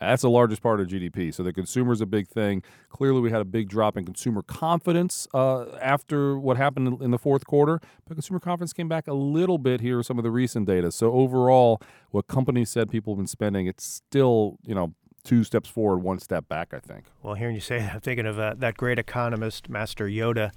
That's 0.00 0.22
the 0.22 0.30
largest 0.30 0.62
part 0.62 0.80
of 0.80 0.88
GDP. 0.88 1.34
So 1.34 1.42
the 1.42 1.52
consumer 1.52 1.92
is 1.92 2.00
a 2.00 2.06
big 2.06 2.28
thing. 2.28 2.62
Clearly, 2.88 3.20
we 3.20 3.30
had 3.30 3.40
a 3.40 3.44
big 3.44 3.68
drop 3.68 3.96
in 3.96 4.04
consumer 4.04 4.42
confidence 4.42 5.26
uh, 5.34 5.66
after 5.80 6.38
what 6.38 6.56
happened 6.56 7.02
in 7.02 7.10
the 7.10 7.18
fourth 7.18 7.46
quarter, 7.46 7.80
but 8.06 8.14
consumer 8.14 8.40
confidence 8.40 8.72
came 8.72 8.88
back 8.88 9.08
a 9.08 9.14
little 9.14 9.58
bit 9.58 9.80
here 9.80 9.98
with 9.98 10.06
some 10.06 10.18
of 10.18 10.24
the 10.24 10.30
recent 10.30 10.66
data. 10.66 10.92
So 10.92 11.12
overall, 11.12 11.80
what 12.10 12.28
companies 12.28 12.70
said 12.70 12.90
people 12.90 13.14
have 13.14 13.18
been 13.18 13.26
spending, 13.26 13.66
it's 13.66 13.84
still 13.84 14.58
you 14.64 14.74
know 14.74 14.94
two 15.24 15.44
steps 15.44 15.68
forward, 15.68 15.98
one 15.98 16.18
step 16.18 16.48
back. 16.48 16.72
I 16.72 16.78
think. 16.78 17.06
Well, 17.22 17.34
hearing 17.34 17.54
you 17.54 17.60
say 17.60 17.80
that, 17.80 17.94
I'm 17.94 18.00
thinking 18.00 18.26
of 18.26 18.38
uh, 18.38 18.54
that 18.58 18.76
great 18.76 18.98
economist, 18.98 19.68
Master 19.68 20.06
Yoda 20.06 20.52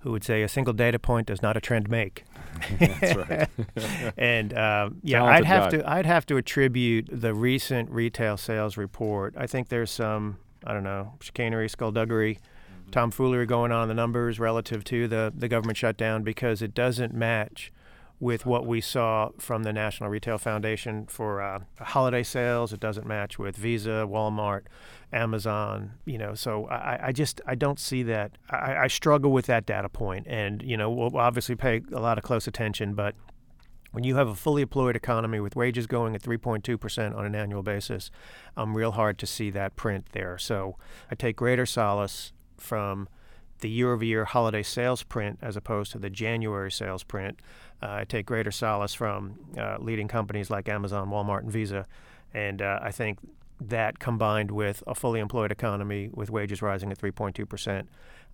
who 0.00 0.12
would 0.12 0.24
say 0.24 0.42
a 0.42 0.48
single 0.48 0.72
data 0.74 0.98
point 0.98 1.26
does 1.26 1.42
not 1.42 1.56
a 1.56 1.60
trend 1.60 1.88
make. 1.88 2.24
That's 2.78 3.16
right. 3.16 3.48
and 4.16 4.52
um, 4.56 5.00
yeah, 5.02 5.18
Talented 5.18 5.36
I'd 5.36 5.44
have 5.44 5.70
guy. 5.70 5.78
to 5.78 5.90
I'd 5.90 6.06
have 6.06 6.26
to 6.26 6.36
attribute 6.36 7.08
the 7.10 7.34
recent 7.34 7.90
retail 7.90 8.36
sales 8.36 8.76
report. 8.76 9.34
I 9.36 9.46
think 9.46 9.68
there's 9.68 9.90
some 9.90 10.38
I 10.64 10.72
don't 10.72 10.84
know 10.84 11.14
chicanery, 11.20 11.68
skullduggery, 11.68 12.34
mm-hmm. 12.36 12.90
tomfoolery 12.90 13.46
going 13.46 13.72
on 13.72 13.84
in 13.84 13.88
the 13.88 13.94
numbers 13.94 14.38
relative 14.38 14.84
to 14.84 15.08
the 15.08 15.32
the 15.36 15.48
government 15.48 15.76
shutdown 15.76 16.22
because 16.22 16.62
it 16.62 16.74
doesn't 16.74 17.14
match 17.14 17.72
with 18.18 18.46
what 18.46 18.66
we 18.66 18.80
saw 18.80 19.30
from 19.38 19.62
the 19.62 19.72
National 19.72 20.08
Retail 20.08 20.38
Foundation 20.38 21.06
for 21.06 21.42
uh, 21.42 21.60
holiday 21.78 22.22
sales. 22.22 22.72
It 22.72 22.80
doesn't 22.80 23.06
match 23.06 23.38
with 23.38 23.56
Visa, 23.56 24.06
Walmart, 24.08 24.62
Amazon. 25.12 25.92
You 26.04 26.18
know, 26.18 26.34
so 26.34 26.66
I, 26.66 27.08
I 27.08 27.12
just 27.12 27.40
I 27.46 27.54
don't 27.54 27.78
see 27.78 28.02
that. 28.04 28.38
I, 28.50 28.76
I 28.76 28.86
struggle 28.88 29.32
with 29.32 29.46
that 29.46 29.66
data 29.66 29.88
point, 29.88 30.26
and 30.26 30.62
you 30.62 30.76
know, 30.76 30.90
we'll 30.90 31.16
obviously 31.16 31.54
pay 31.54 31.82
a 31.92 32.00
lot 32.00 32.18
of 32.18 32.24
close 32.24 32.46
attention, 32.46 32.94
but 32.94 33.14
when 33.96 34.04
you 34.04 34.16
have 34.16 34.28
a 34.28 34.34
fully 34.34 34.60
employed 34.60 34.94
economy 34.94 35.40
with 35.40 35.56
wages 35.56 35.86
going 35.86 36.14
at 36.14 36.20
3.2% 36.20 37.16
on 37.16 37.24
an 37.24 37.34
annual 37.34 37.62
basis, 37.62 38.10
I'm 38.54 38.76
real 38.76 38.92
hard 38.92 39.16
to 39.20 39.26
see 39.26 39.48
that 39.52 39.74
print 39.74 40.08
there. 40.12 40.36
So 40.36 40.76
I 41.10 41.14
take 41.14 41.36
greater 41.36 41.64
solace 41.64 42.34
from 42.58 43.08
the 43.60 43.70
year 43.70 43.94
over 43.94 44.04
year 44.04 44.26
holiday 44.26 44.62
sales 44.62 45.02
print 45.02 45.38
as 45.40 45.56
opposed 45.56 45.92
to 45.92 45.98
the 45.98 46.10
January 46.10 46.70
sales 46.70 47.04
print. 47.04 47.40
Uh, 47.82 48.00
I 48.00 48.04
take 48.04 48.26
greater 48.26 48.50
solace 48.50 48.92
from 48.92 49.38
uh, 49.58 49.78
leading 49.80 50.08
companies 50.08 50.50
like 50.50 50.68
Amazon, 50.68 51.08
Walmart, 51.08 51.40
and 51.40 51.50
Visa. 51.50 51.86
And 52.34 52.60
uh, 52.60 52.80
I 52.82 52.90
think 52.90 53.18
that 53.60 53.98
combined 53.98 54.50
with 54.50 54.82
a 54.86 54.94
fully 54.94 55.20
employed 55.20 55.50
economy 55.50 56.10
with 56.12 56.30
wages 56.30 56.62
rising 56.62 56.90
at 56.90 56.98
3.2%, 56.98 57.86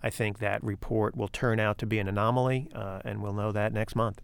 I 0.03 0.11
think 0.11 0.39
that 0.39 0.63
report 0.65 1.17
will 1.17 1.29
turn 1.29 1.61
out 1.61 1.79
to 1.79 1.87
be 1.87 1.99
an 1.99 2.09
anomaly, 2.09 2.69
uh, 2.75 3.01
and 3.05 3.23
we'll 3.23 3.33
know 3.33 3.53
that 3.53 3.73
next 3.73 3.95
month. 3.95 4.21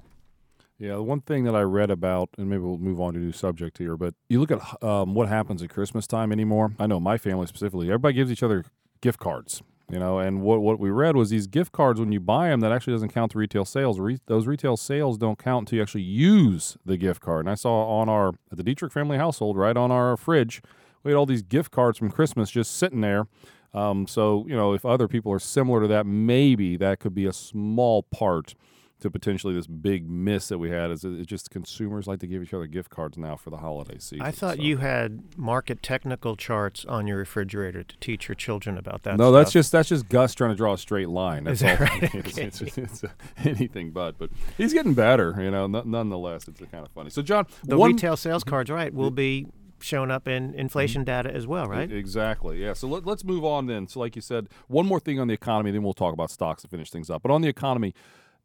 Yeah, 0.78 0.94
the 0.94 1.02
one 1.02 1.20
thing 1.20 1.44
that 1.44 1.56
I 1.56 1.62
read 1.62 1.90
about, 1.90 2.30
and 2.38 2.48
maybe 2.48 2.62
we'll 2.62 2.78
move 2.78 3.00
on 3.00 3.14
to 3.14 3.18
a 3.18 3.22
new 3.22 3.32
subject 3.32 3.78
here, 3.78 3.96
but 3.96 4.14
you 4.28 4.38
look 4.38 4.52
at 4.52 4.82
um, 4.82 5.14
what 5.14 5.28
happens 5.28 5.62
at 5.62 5.70
Christmas 5.70 6.06
time 6.06 6.30
anymore. 6.30 6.72
I 6.78 6.86
know 6.86 7.00
my 7.00 7.18
family 7.18 7.46
specifically, 7.46 7.88
everybody 7.88 8.14
gives 8.14 8.30
each 8.30 8.44
other 8.44 8.64
gift 9.00 9.18
cards, 9.18 9.62
you 9.90 9.98
know, 9.98 10.18
and 10.18 10.42
what, 10.42 10.60
what 10.60 10.78
we 10.78 10.90
read 10.90 11.16
was 11.16 11.30
these 11.30 11.46
gift 11.46 11.72
cards, 11.72 11.98
when 11.98 12.12
you 12.12 12.20
buy 12.20 12.48
them, 12.48 12.60
that 12.60 12.70
actually 12.70 12.92
doesn't 12.92 13.08
count 13.08 13.32
the 13.32 13.38
retail 13.38 13.64
sales. 13.64 13.98
Re- 13.98 14.18
those 14.26 14.46
retail 14.46 14.76
sales 14.76 15.18
don't 15.18 15.38
count 15.38 15.62
until 15.62 15.78
you 15.78 15.82
actually 15.82 16.02
use 16.02 16.76
the 16.84 16.96
gift 16.96 17.22
card. 17.22 17.46
And 17.46 17.50
I 17.50 17.54
saw 17.54 17.88
on 17.88 18.08
our, 18.08 18.34
at 18.52 18.58
the 18.58 18.62
Detrick 18.62 18.92
family 18.92 19.16
household, 19.16 19.56
right 19.56 19.76
on 19.76 19.90
our 19.90 20.16
fridge, 20.16 20.62
we 21.08 21.12
had 21.12 21.16
all 21.16 21.24
these 21.24 21.40
gift 21.40 21.70
cards 21.70 21.96
from 21.96 22.10
Christmas 22.10 22.50
just 22.50 22.76
sitting 22.76 23.00
there. 23.00 23.26
Um, 23.72 24.06
so, 24.06 24.44
you 24.46 24.54
know, 24.54 24.74
if 24.74 24.84
other 24.84 25.08
people 25.08 25.32
are 25.32 25.38
similar 25.38 25.80
to 25.80 25.88
that, 25.88 26.04
maybe 26.04 26.76
that 26.76 27.00
could 27.00 27.14
be 27.14 27.24
a 27.24 27.32
small 27.32 28.02
part 28.02 28.54
to 29.00 29.10
potentially 29.10 29.54
this 29.54 29.66
big 29.66 30.06
miss 30.06 30.48
that 30.48 30.58
we 30.58 30.70
had 30.70 30.90
is 30.90 31.04
it 31.04 31.24
just 31.24 31.50
consumers 31.50 32.06
like 32.06 32.18
to 32.18 32.26
give 32.26 32.42
each 32.42 32.52
other 32.52 32.66
gift 32.66 32.90
cards 32.90 33.16
now 33.16 33.36
for 33.36 33.48
the 33.48 33.56
holiday 33.58 33.96
season. 33.98 34.20
I 34.20 34.32
thought 34.32 34.56
so. 34.56 34.62
you 34.62 34.78
had 34.78 35.22
market 35.38 35.82
technical 35.82 36.36
charts 36.36 36.84
on 36.84 37.06
your 37.06 37.16
refrigerator 37.16 37.84
to 37.84 37.96
teach 38.00 38.28
your 38.28 38.34
children 38.34 38.76
about 38.76 39.04
that. 39.04 39.16
No, 39.16 39.30
stuff. 39.30 39.40
that's 39.40 39.52
just 39.52 39.72
that's 39.72 39.88
just 39.88 40.08
Gus 40.08 40.34
trying 40.34 40.50
to 40.50 40.56
draw 40.56 40.74
a 40.74 40.78
straight 40.78 41.08
line. 41.08 41.44
That's 41.44 41.60
Is 41.60 41.60
that 41.60 41.80
all. 41.80 41.86
right? 41.86 42.14
it's, 42.14 42.38
it's, 42.38 42.60
it's, 42.60 42.78
it's, 42.78 43.04
uh, 43.04 43.08
anything 43.44 43.92
but, 43.92 44.18
but 44.18 44.30
he's 44.58 44.74
getting 44.74 44.92
better. 44.92 45.34
You 45.38 45.50
know, 45.50 45.64
n- 45.64 45.90
nonetheless, 45.90 46.48
it's 46.48 46.60
kind 46.60 46.84
of 46.84 46.90
funny. 46.90 47.10
So, 47.10 47.22
John, 47.22 47.46
the 47.62 47.78
one, 47.78 47.92
retail 47.92 48.16
sales 48.16 48.42
cards, 48.42 48.68
right, 48.68 48.92
will 48.92 49.12
be 49.12 49.46
showing 49.80 50.10
up 50.10 50.28
in 50.28 50.54
inflation 50.54 51.02
mm-hmm. 51.02 51.06
data 51.06 51.34
as 51.34 51.46
well, 51.46 51.66
right? 51.66 51.90
Exactly. 51.90 52.62
Yeah. 52.62 52.72
So 52.72 52.88
let, 52.88 53.06
let's 53.06 53.24
move 53.24 53.44
on 53.44 53.66
then. 53.66 53.86
So, 53.86 54.00
like 54.00 54.16
you 54.16 54.22
said, 54.22 54.48
one 54.66 54.86
more 54.86 55.00
thing 55.00 55.18
on 55.20 55.28
the 55.28 55.34
economy, 55.34 55.70
then 55.70 55.82
we'll 55.82 55.94
talk 55.94 56.12
about 56.12 56.30
stocks 56.30 56.62
to 56.62 56.68
finish 56.68 56.90
things 56.90 57.10
up. 57.10 57.22
But 57.22 57.30
on 57.30 57.42
the 57.42 57.48
economy, 57.48 57.94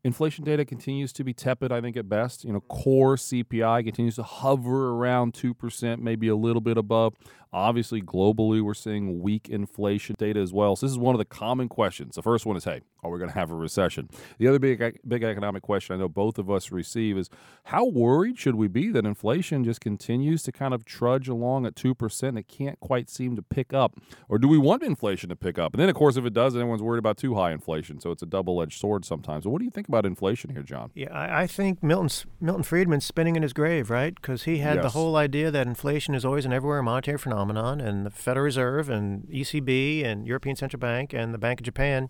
inflation 0.03 0.43
data 0.43 0.65
continues 0.65 1.13
to 1.13 1.23
be 1.23 1.33
tepid, 1.33 1.71
I 1.71 1.81
think, 1.81 1.97
at 1.97 2.09
best. 2.09 2.43
You 2.43 2.53
know, 2.53 2.61
core 2.61 3.15
CPI 3.15 3.83
continues 3.83 4.15
to 4.15 4.23
hover 4.23 4.91
around 4.91 5.33
2%, 5.33 5.99
maybe 5.99 6.27
a 6.27 6.35
little 6.35 6.61
bit 6.61 6.77
above. 6.77 7.15
Obviously, 7.53 8.01
globally, 8.01 8.61
we're 8.61 8.73
seeing 8.73 9.21
weak 9.21 9.47
inflation 9.47 10.15
data 10.17 10.39
as 10.39 10.51
well. 10.51 10.75
So, 10.75 10.85
this 10.85 10.91
is 10.91 10.97
one 10.97 11.13
of 11.13 11.19
the 11.19 11.25
common 11.25 11.69
questions. 11.69 12.15
The 12.15 12.23
first 12.23 12.45
one 12.45 12.57
is, 12.57 12.63
hey, 12.63 12.81
are 13.03 13.11
we 13.11 13.19
going 13.19 13.29
to 13.29 13.35
have 13.37 13.51
a 13.51 13.55
recession? 13.55 14.09
The 14.39 14.47
other 14.47 14.59
big, 14.59 14.99
big 15.07 15.23
economic 15.23 15.61
question 15.61 15.95
I 15.95 15.99
know 15.99 16.09
both 16.09 16.39
of 16.39 16.49
us 16.49 16.71
receive 16.71 17.17
is 17.17 17.29
how 17.65 17.85
worried 17.85 18.39
should 18.39 18.55
we 18.55 18.67
be 18.67 18.89
that 18.91 19.05
inflation 19.05 19.63
just 19.63 19.81
continues 19.81 20.41
to 20.43 20.51
kind 20.51 20.73
of 20.73 20.85
trudge 20.85 21.27
along 21.27 21.65
at 21.65 21.75
2%? 21.75 22.39
It 22.39 22.47
can't 22.47 22.79
quite 22.79 23.09
seem 23.09 23.35
to 23.35 23.41
pick 23.41 23.73
up. 23.73 23.99
Or 24.29 24.39
do 24.39 24.47
we 24.47 24.57
want 24.57 24.81
inflation 24.83 25.29
to 25.29 25.35
pick 25.35 25.59
up? 25.59 25.73
And 25.73 25.81
then, 25.81 25.89
of 25.89 25.95
course, 25.95 26.17
if 26.17 26.25
it 26.25 26.33
does, 26.33 26.55
everyone's 26.55 26.81
worried 26.81 26.99
about 26.99 27.17
too 27.17 27.35
high 27.35 27.51
inflation. 27.51 27.99
So, 27.99 28.11
it's 28.11 28.23
a 28.23 28.27
double 28.27 28.61
edged 28.61 28.79
sword 28.79 29.05
sometimes. 29.05 29.43
So, 29.43 29.49
what 29.49 29.59
do 29.59 29.65
you 29.65 29.71
think 29.71 29.87
about 29.87 30.05
inflation 30.05 30.51
here, 30.51 30.63
John? 30.63 30.91
Yeah, 30.95 31.11
I, 31.11 31.43
I 31.43 31.47
think 31.47 31.83
Milton's, 31.83 32.25
Milton 32.41 32.63
Friedman's 32.63 33.05
spinning 33.05 33.35
in 33.35 33.43
his 33.43 33.53
grave, 33.53 33.89
right? 33.89 34.15
Because 34.15 34.43
he 34.43 34.59
had 34.59 34.81
the 34.81 34.89
whole 34.89 35.15
idea 35.15 35.51
that 35.51 35.67
inflation 35.67 36.15
is 36.15 36.25
always 36.25 36.45
and 36.45 36.53
everywhere 36.53 36.79
a 36.79 36.83
monetary 36.83 37.17
phenomenon, 37.17 37.42
and 37.51 38.05
the 38.05 38.09
Federal 38.09 38.45
Reserve 38.45 38.89
and 38.89 39.27
ECB 39.27 40.05
and 40.05 40.27
European 40.27 40.55
Central 40.55 40.79
Bank 40.79 41.13
and 41.13 41.33
the 41.33 41.37
Bank 41.37 41.59
of 41.61 41.65
Japan 41.65 42.09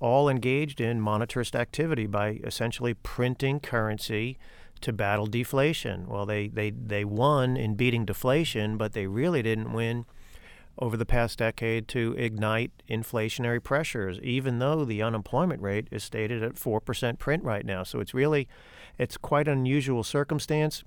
all 0.00 0.28
engaged 0.28 0.80
in 0.80 1.00
monetarist 1.00 1.54
activity 1.54 2.06
by 2.06 2.40
essentially 2.44 2.94
printing 2.94 3.60
currency 3.60 4.38
to 4.80 4.92
battle 4.92 5.26
deflation. 5.26 6.06
Well, 6.06 6.24
they, 6.24 6.48
they, 6.48 6.70
they 6.70 7.04
won 7.04 7.56
in 7.56 7.74
beating 7.74 8.04
deflation, 8.04 8.76
but 8.76 8.92
they 8.92 9.06
really 9.06 9.42
didn't 9.42 9.72
win 9.72 10.06
over 10.78 10.96
the 10.96 11.06
past 11.06 11.38
decade 11.38 11.88
to 11.88 12.14
ignite 12.16 12.70
inflationary 12.88 13.62
pressures, 13.62 14.20
even 14.20 14.60
though 14.60 14.84
the 14.84 15.02
unemployment 15.02 15.60
rate 15.60 15.88
is 15.90 16.04
stated 16.04 16.42
at 16.42 16.54
4% 16.54 17.18
print 17.18 17.42
right 17.42 17.66
now. 17.66 17.82
So 17.82 17.98
it's 17.98 18.14
really, 18.14 18.46
it's 18.96 19.16
quite 19.16 19.48
an 19.48 19.58
unusual 19.58 20.04
circumstance. 20.04 20.84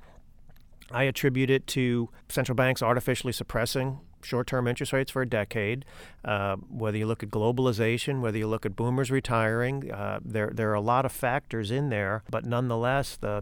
I 0.94 1.04
attribute 1.04 1.50
it 1.50 1.68
to 1.68 2.10
central 2.30 2.56
banks 2.56 2.82
artificially 2.82 3.34
suppressing 3.34 4.00
short-term 4.24 4.68
interest 4.68 4.94
rates 4.94 5.12
for 5.12 5.22
a 5.22 5.26
decade. 5.28 5.86
Uh, 6.24 6.56
whether 6.70 6.98
you 6.98 7.08
look 7.08 7.24
at 7.24 7.30
globalization, 7.30 8.22
whether 8.22 8.38
you 8.38 8.48
look 8.48 8.66
at 8.66 8.76
boomers 8.76 9.10
retiring, 9.12 9.92
uh, 9.92 10.20
there 10.24 10.52
there 10.54 10.70
are 10.70 10.76
a 10.76 10.82
lot 10.82 11.06
of 11.06 11.12
factors 11.12 11.72
in 11.72 11.90
there. 11.90 12.24
But 12.30 12.46
nonetheless, 12.46 13.18
the 13.18 13.42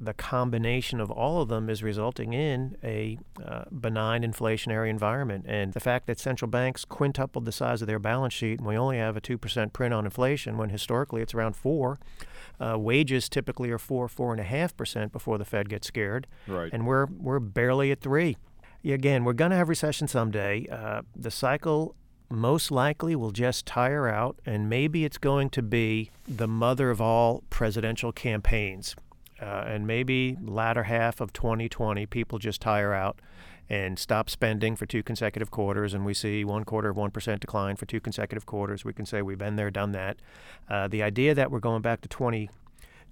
the 0.00 0.14
combination 0.14 1.00
of 1.00 1.10
all 1.10 1.42
of 1.42 1.48
them 1.48 1.68
is 1.68 1.82
resulting 1.82 2.32
in 2.32 2.76
a 2.82 3.18
uh, 3.44 3.64
benign 3.70 4.22
inflationary 4.22 4.88
environment. 4.88 5.44
And 5.46 5.74
the 5.74 5.80
fact 5.80 6.06
that 6.06 6.18
central 6.18 6.50
banks 6.50 6.84
quintupled 6.84 7.44
the 7.44 7.52
size 7.52 7.82
of 7.82 7.86
their 7.86 7.98
balance 7.98 8.32
sheet 8.32 8.58
and 8.58 8.66
we 8.66 8.76
only 8.76 8.96
have 8.96 9.16
a 9.16 9.20
2% 9.20 9.72
print 9.72 9.92
on 9.92 10.04
inflation 10.04 10.56
when 10.56 10.70
historically 10.70 11.20
it's 11.20 11.34
around 11.34 11.54
4 11.54 11.98
uh, 12.58 12.78
wages 12.78 13.28
typically 13.28 13.70
are 13.70 13.78
4, 13.78 14.08
4.5% 14.08 15.12
before 15.12 15.38
the 15.38 15.44
Fed 15.44 15.68
gets 15.68 15.86
scared. 15.86 16.26
Right. 16.46 16.70
And 16.72 16.86
we're, 16.86 17.06
we're 17.06 17.38
barely 17.38 17.90
at 17.92 18.00
3 18.00 18.36
Again, 18.84 19.24
we're 19.24 19.34
going 19.34 19.50
to 19.50 19.56
have 19.56 19.68
recession 19.68 20.08
someday. 20.08 20.66
Uh, 20.70 21.02
the 21.14 21.30
cycle 21.30 21.94
most 22.30 22.70
likely 22.70 23.14
will 23.14 23.30
just 23.30 23.66
tire 23.66 24.08
out, 24.08 24.38
and 24.46 24.70
maybe 24.70 25.04
it's 25.04 25.18
going 25.18 25.50
to 25.50 25.62
be 25.62 26.10
the 26.26 26.48
mother 26.48 26.90
of 26.90 27.00
all 27.00 27.42
presidential 27.50 28.12
campaigns. 28.12 28.96
Uh, 29.40 29.64
and 29.66 29.86
maybe 29.86 30.36
latter 30.42 30.84
half 30.84 31.20
of 31.20 31.32
2020, 31.32 32.06
people 32.06 32.38
just 32.38 32.60
tire 32.60 32.92
out 32.92 33.20
and 33.70 33.98
stop 33.98 34.28
spending 34.28 34.74
for 34.74 34.84
two 34.84 35.02
consecutive 35.02 35.50
quarters, 35.50 35.94
and 35.94 36.04
we 36.04 36.12
see 36.12 36.44
one 36.44 36.64
quarter 36.64 36.90
of 36.90 36.96
1% 36.96 37.40
decline 37.40 37.76
for 37.76 37.86
two 37.86 38.00
consecutive 38.00 38.44
quarters. 38.44 38.84
We 38.84 38.92
can 38.92 39.06
say 39.06 39.22
we've 39.22 39.38
been 39.38 39.54
there, 39.54 39.70
done 39.70 39.92
that. 39.92 40.16
Uh, 40.68 40.88
the 40.88 41.04
idea 41.04 41.34
that 41.36 41.52
we're 41.52 41.60
going 41.60 41.80
back 41.80 42.00
to 42.00 42.08
20, 42.08 42.50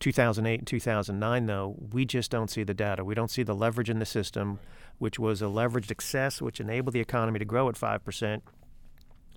2008 0.00 0.58
and 0.58 0.66
2009, 0.66 1.46
though, 1.46 1.76
we 1.92 2.04
just 2.04 2.30
don't 2.30 2.50
see 2.50 2.64
the 2.64 2.74
data. 2.74 3.04
We 3.04 3.14
don't 3.14 3.30
see 3.30 3.44
the 3.44 3.54
leverage 3.54 3.88
in 3.88 4.00
the 4.00 4.06
system, 4.06 4.58
which 4.98 5.16
was 5.18 5.40
a 5.40 5.46
leveraged 5.46 5.92
excess, 5.92 6.42
which 6.42 6.60
enabled 6.60 6.92
the 6.92 7.00
economy 7.00 7.38
to 7.38 7.44
grow 7.44 7.68
at 7.68 7.76
5% 7.76 8.42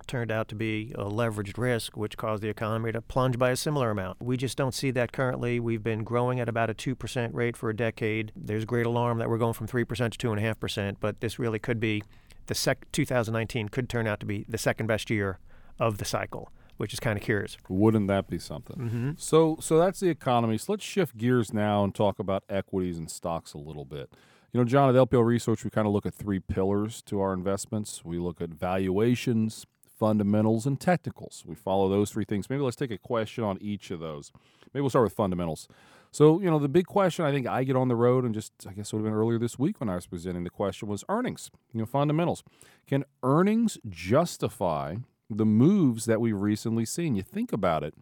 turned 0.06 0.30
out 0.30 0.48
to 0.48 0.54
be 0.54 0.92
a 0.96 1.04
leveraged 1.04 1.58
risk, 1.58 1.96
which 1.96 2.16
caused 2.16 2.42
the 2.42 2.48
economy 2.48 2.92
to 2.92 3.00
plunge 3.00 3.38
by 3.38 3.50
a 3.50 3.56
similar 3.56 3.90
amount. 3.90 4.20
We 4.20 4.36
just 4.36 4.56
don't 4.56 4.74
see 4.74 4.90
that 4.92 5.12
currently. 5.12 5.60
We've 5.60 5.82
been 5.82 6.04
growing 6.04 6.40
at 6.40 6.48
about 6.48 6.70
a 6.70 6.74
2% 6.74 7.30
rate 7.32 7.56
for 7.56 7.70
a 7.70 7.76
decade. 7.76 8.32
There's 8.36 8.64
great 8.64 8.86
alarm 8.86 9.18
that 9.18 9.28
we're 9.28 9.38
going 9.38 9.54
from 9.54 9.66
3% 9.66 9.86
to 9.86 10.28
2.5%, 10.28 10.96
but 11.00 11.20
this 11.20 11.38
really 11.38 11.58
could 11.58 11.80
be 11.80 12.02
the 12.46 12.54
sec- 12.54 12.90
2019 12.92 13.68
could 13.68 13.88
turn 13.88 14.06
out 14.06 14.20
to 14.20 14.26
be 14.26 14.44
the 14.48 14.58
second 14.58 14.86
best 14.86 15.10
year 15.10 15.38
of 15.78 15.98
the 15.98 16.04
cycle, 16.04 16.50
which 16.76 16.92
is 16.92 17.00
kind 17.00 17.18
of 17.18 17.24
curious. 17.24 17.56
Wouldn't 17.68 18.08
that 18.08 18.28
be 18.28 18.38
something? 18.38 18.76
Mm-hmm. 18.76 19.10
So, 19.16 19.56
so 19.60 19.78
that's 19.78 20.00
the 20.00 20.08
economy. 20.08 20.58
So 20.58 20.72
let's 20.72 20.84
shift 20.84 21.16
gears 21.16 21.52
now 21.52 21.84
and 21.84 21.94
talk 21.94 22.18
about 22.18 22.44
equities 22.48 22.98
and 22.98 23.10
stocks 23.10 23.54
a 23.54 23.58
little 23.58 23.84
bit. 23.84 24.10
You 24.52 24.60
know, 24.60 24.64
John, 24.64 24.94
at 24.94 25.08
LPL 25.08 25.24
Research, 25.24 25.64
we 25.64 25.70
kind 25.70 25.86
of 25.86 25.94
look 25.94 26.04
at 26.04 26.12
three 26.12 26.38
pillars 26.38 27.00
to 27.02 27.20
our 27.20 27.32
investments. 27.32 28.04
We 28.04 28.18
look 28.18 28.42
at 28.42 28.50
valuations, 28.50 29.64
fundamentals, 30.02 30.66
and 30.66 30.80
technicals. 30.80 31.44
We 31.46 31.54
follow 31.54 31.88
those 31.88 32.10
three 32.10 32.24
things. 32.24 32.50
Maybe 32.50 32.60
let's 32.60 32.74
take 32.74 32.90
a 32.90 32.98
question 32.98 33.44
on 33.44 33.56
each 33.60 33.92
of 33.92 34.00
those. 34.00 34.32
Maybe 34.74 34.80
we'll 34.80 34.90
start 34.90 35.04
with 35.04 35.12
fundamentals. 35.12 35.68
So, 36.10 36.40
you 36.40 36.50
know, 36.50 36.58
the 36.58 36.68
big 36.68 36.86
question 36.86 37.24
I 37.24 37.30
think 37.30 37.46
I 37.46 37.62
get 37.62 37.76
on 37.76 37.86
the 37.86 37.94
road, 37.94 38.24
and 38.24 38.34
just 38.34 38.52
I 38.68 38.72
guess 38.72 38.92
it 38.92 38.96
would 38.96 39.04
have 39.04 39.12
been 39.12 39.16
earlier 39.16 39.38
this 39.38 39.60
week 39.60 39.78
when 39.78 39.88
I 39.88 39.94
was 39.94 40.06
presenting 40.06 40.42
the 40.42 40.50
question 40.50 40.88
was 40.88 41.04
earnings. 41.08 41.52
You 41.72 41.78
know, 41.78 41.86
fundamentals. 41.86 42.42
Can 42.88 43.04
earnings 43.22 43.78
justify 43.88 44.96
the 45.30 45.46
moves 45.46 46.06
that 46.06 46.20
we've 46.20 46.36
recently 46.36 46.84
seen? 46.84 47.14
You 47.14 47.22
think 47.22 47.52
about 47.52 47.84
it. 47.84 47.94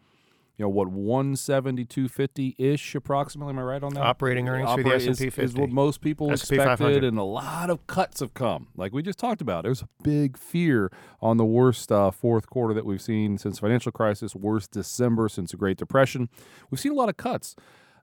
You 0.57 0.65
know 0.65 0.69
what, 0.69 0.89
one 0.89 1.35
seventy 1.35 1.85
two 1.85 2.07
fifty 2.07 2.55
ish 2.57 2.93
approximately. 2.93 3.53
Am 3.53 3.59
I 3.59 3.63
right 3.63 3.83
on 3.83 3.93
that? 3.95 4.03
Operating 4.03 4.47
earnings 4.47 4.69
for 4.71 4.83
the 4.83 4.93
S&P 4.95 5.27
is, 5.27 5.37
is 5.37 5.53
what 5.55 5.69
most 5.69 6.01
people 6.01 6.31
S&P 6.31 6.55
expected, 6.55 6.77
500. 6.77 7.03
and 7.03 7.17
a 7.17 7.23
lot 7.23 7.69
of 7.69 7.87
cuts 7.87 8.19
have 8.19 8.33
come. 8.33 8.67
Like 8.75 8.93
we 8.93 9.01
just 9.01 9.17
talked 9.17 9.41
about, 9.41 9.63
there's 9.63 9.81
a 9.81 9.89
big 10.03 10.37
fear 10.37 10.91
on 11.21 11.37
the 11.37 11.45
worst 11.45 11.91
uh, 11.91 12.11
fourth 12.11 12.47
quarter 12.47 12.73
that 12.75 12.85
we've 12.85 13.01
seen 13.01 13.37
since 13.37 13.59
financial 13.59 13.91
crisis, 13.91 14.35
worst 14.35 14.71
December 14.71 15.29
since 15.29 15.51
the 15.51 15.57
Great 15.57 15.77
Depression. 15.77 16.29
We've 16.69 16.79
seen 16.79 16.91
a 16.91 16.95
lot 16.95 17.09
of 17.09 17.17
cuts. 17.17 17.55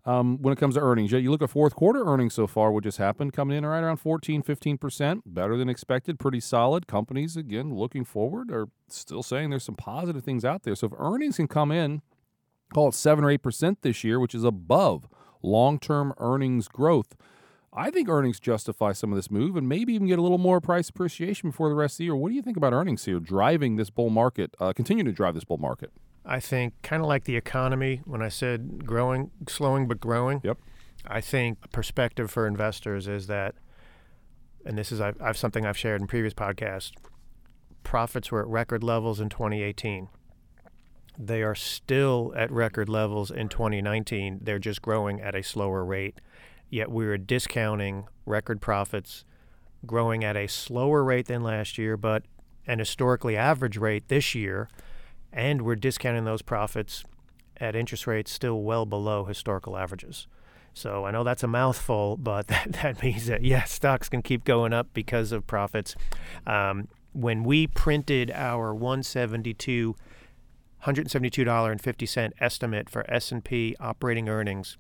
Um, 0.04 0.38
when 0.40 0.52
it 0.52 0.58
comes 0.58 0.74
to 0.76 0.80
earnings, 0.80 1.12
yet 1.12 1.20
you 1.20 1.30
look 1.30 1.42
at 1.42 1.50
fourth 1.50 1.74
quarter 1.74 2.02
earnings 2.02 2.32
so 2.32 2.46
far, 2.46 2.72
what 2.72 2.84
just 2.84 2.96
happened, 2.96 3.34
coming 3.34 3.58
in 3.58 3.66
right 3.66 3.80
around 3.80 3.98
14, 3.98 4.42
15%, 4.42 5.20
better 5.26 5.56
than 5.56 5.68
expected, 5.68 6.18
pretty 6.18 6.40
solid. 6.40 6.86
Companies, 6.86 7.36
again, 7.36 7.74
looking 7.74 8.04
forward, 8.04 8.50
are 8.50 8.68
still 8.88 9.22
saying 9.22 9.50
there's 9.50 9.64
some 9.64 9.74
positive 9.74 10.24
things 10.24 10.46
out 10.46 10.62
there. 10.62 10.74
So 10.74 10.86
if 10.86 10.94
earnings 10.98 11.36
can 11.36 11.46
come 11.46 11.70
in, 11.70 12.00
call 12.72 12.88
it 12.88 12.94
7 12.94 13.24
or 13.24 13.28
8% 13.36 13.76
this 13.82 14.04
year, 14.04 14.20
which 14.20 14.34
is 14.34 14.44
above 14.44 15.08
long 15.42 15.78
term 15.78 16.12
earnings 16.18 16.68
growth. 16.68 17.16
I 17.72 17.90
think 17.90 18.08
earnings 18.08 18.40
justify 18.40 18.92
some 18.92 19.12
of 19.12 19.16
this 19.16 19.30
move 19.30 19.56
and 19.56 19.68
maybe 19.68 19.92
even 19.92 20.06
get 20.06 20.18
a 20.18 20.22
little 20.22 20.38
more 20.38 20.60
price 20.60 20.88
appreciation 20.88 21.50
before 21.50 21.68
the 21.68 21.74
rest 21.74 21.94
of 21.94 21.98
the 21.98 22.04
year. 22.04 22.16
What 22.16 22.30
do 22.30 22.34
you 22.34 22.42
think 22.42 22.56
about 22.56 22.72
earnings 22.72 23.04
here 23.04 23.20
driving 23.20 23.76
this 23.76 23.90
bull 23.90 24.10
market, 24.10 24.54
uh, 24.58 24.72
continue 24.72 25.04
to 25.04 25.12
drive 25.12 25.34
this 25.34 25.44
bull 25.44 25.58
market? 25.58 25.92
I 26.24 26.40
think 26.40 26.74
kind 26.82 27.02
of 27.02 27.08
like 27.08 27.24
the 27.24 27.36
economy 27.36 28.02
when 28.04 28.22
I 28.22 28.28
said 28.28 28.84
growing, 28.84 29.30
slowing 29.48 29.86
but 29.86 30.00
growing. 30.00 30.40
Yep. 30.42 30.58
I 31.06 31.20
think 31.20 31.58
a 31.62 31.68
perspective 31.68 32.30
for 32.30 32.46
investors 32.46 33.06
is 33.06 33.28
that, 33.28 33.54
and 34.64 34.76
this 34.76 34.90
is 34.90 35.00
I've, 35.00 35.20
I've 35.22 35.36
something 35.36 35.64
I've 35.64 35.78
shared 35.78 36.00
in 36.00 36.06
previous 36.06 36.34
podcasts. 36.34 36.92
Profits 37.84 38.30
were 38.30 38.42
at 38.42 38.48
record 38.48 38.82
levels 38.82 39.20
in 39.20 39.28
2018. 39.28 40.08
They 41.18 41.42
are 41.42 41.54
still 41.54 42.32
at 42.36 42.50
record 42.50 42.88
levels 42.88 43.30
in 43.30 43.48
2019. 43.48 44.40
They're 44.42 44.58
just 44.58 44.80
growing 44.80 45.20
at 45.20 45.34
a 45.34 45.42
slower 45.42 45.84
rate 45.84 46.20
yet 46.70 46.90
we 46.90 47.06
are 47.06 47.18
discounting 47.18 48.06
record 48.26 48.60
profits 48.60 49.24
growing 49.86 50.24
at 50.24 50.36
a 50.36 50.46
slower 50.46 51.04
rate 51.04 51.26
than 51.26 51.42
last 51.42 51.78
year, 51.78 51.96
but 51.96 52.24
an 52.66 52.78
historically 52.78 53.36
average 53.36 53.76
rate 53.76 54.08
this 54.08 54.34
year, 54.34 54.68
and 55.32 55.62
we're 55.62 55.76
discounting 55.76 56.24
those 56.24 56.42
profits 56.42 57.04
at 57.58 57.74
interest 57.74 58.06
rates 58.06 58.30
still 58.30 58.62
well 58.62 58.86
below 58.86 59.24
historical 59.24 59.76
averages. 59.76 60.26
So 60.74 61.06
I 61.06 61.10
know 61.10 61.24
that's 61.24 61.42
a 61.42 61.48
mouthful, 61.48 62.16
but 62.16 62.46
that, 62.48 62.72
that 62.72 63.02
means 63.02 63.26
that, 63.26 63.42
yes, 63.42 63.72
stocks 63.72 64.08
can 64.08 64.22
keep 64.22 64.44
going 64.44 64.72
up 64.72 64.88
because 64.92 65.32
of 65.32 65.46
profits. 65.46 65.94
Um, 66.46 66.88
when 67.12 67.42
we 67.42 67.66
printed 67.66 68.30
our 68.32 68.74
172 68.74 69.96
$172.50 70.84 72.32
estimate 72.40 72.88
for 72.88 73.10
S&P 73.10 73.76
operating 73.80 74.28
earnings 74.28 74.76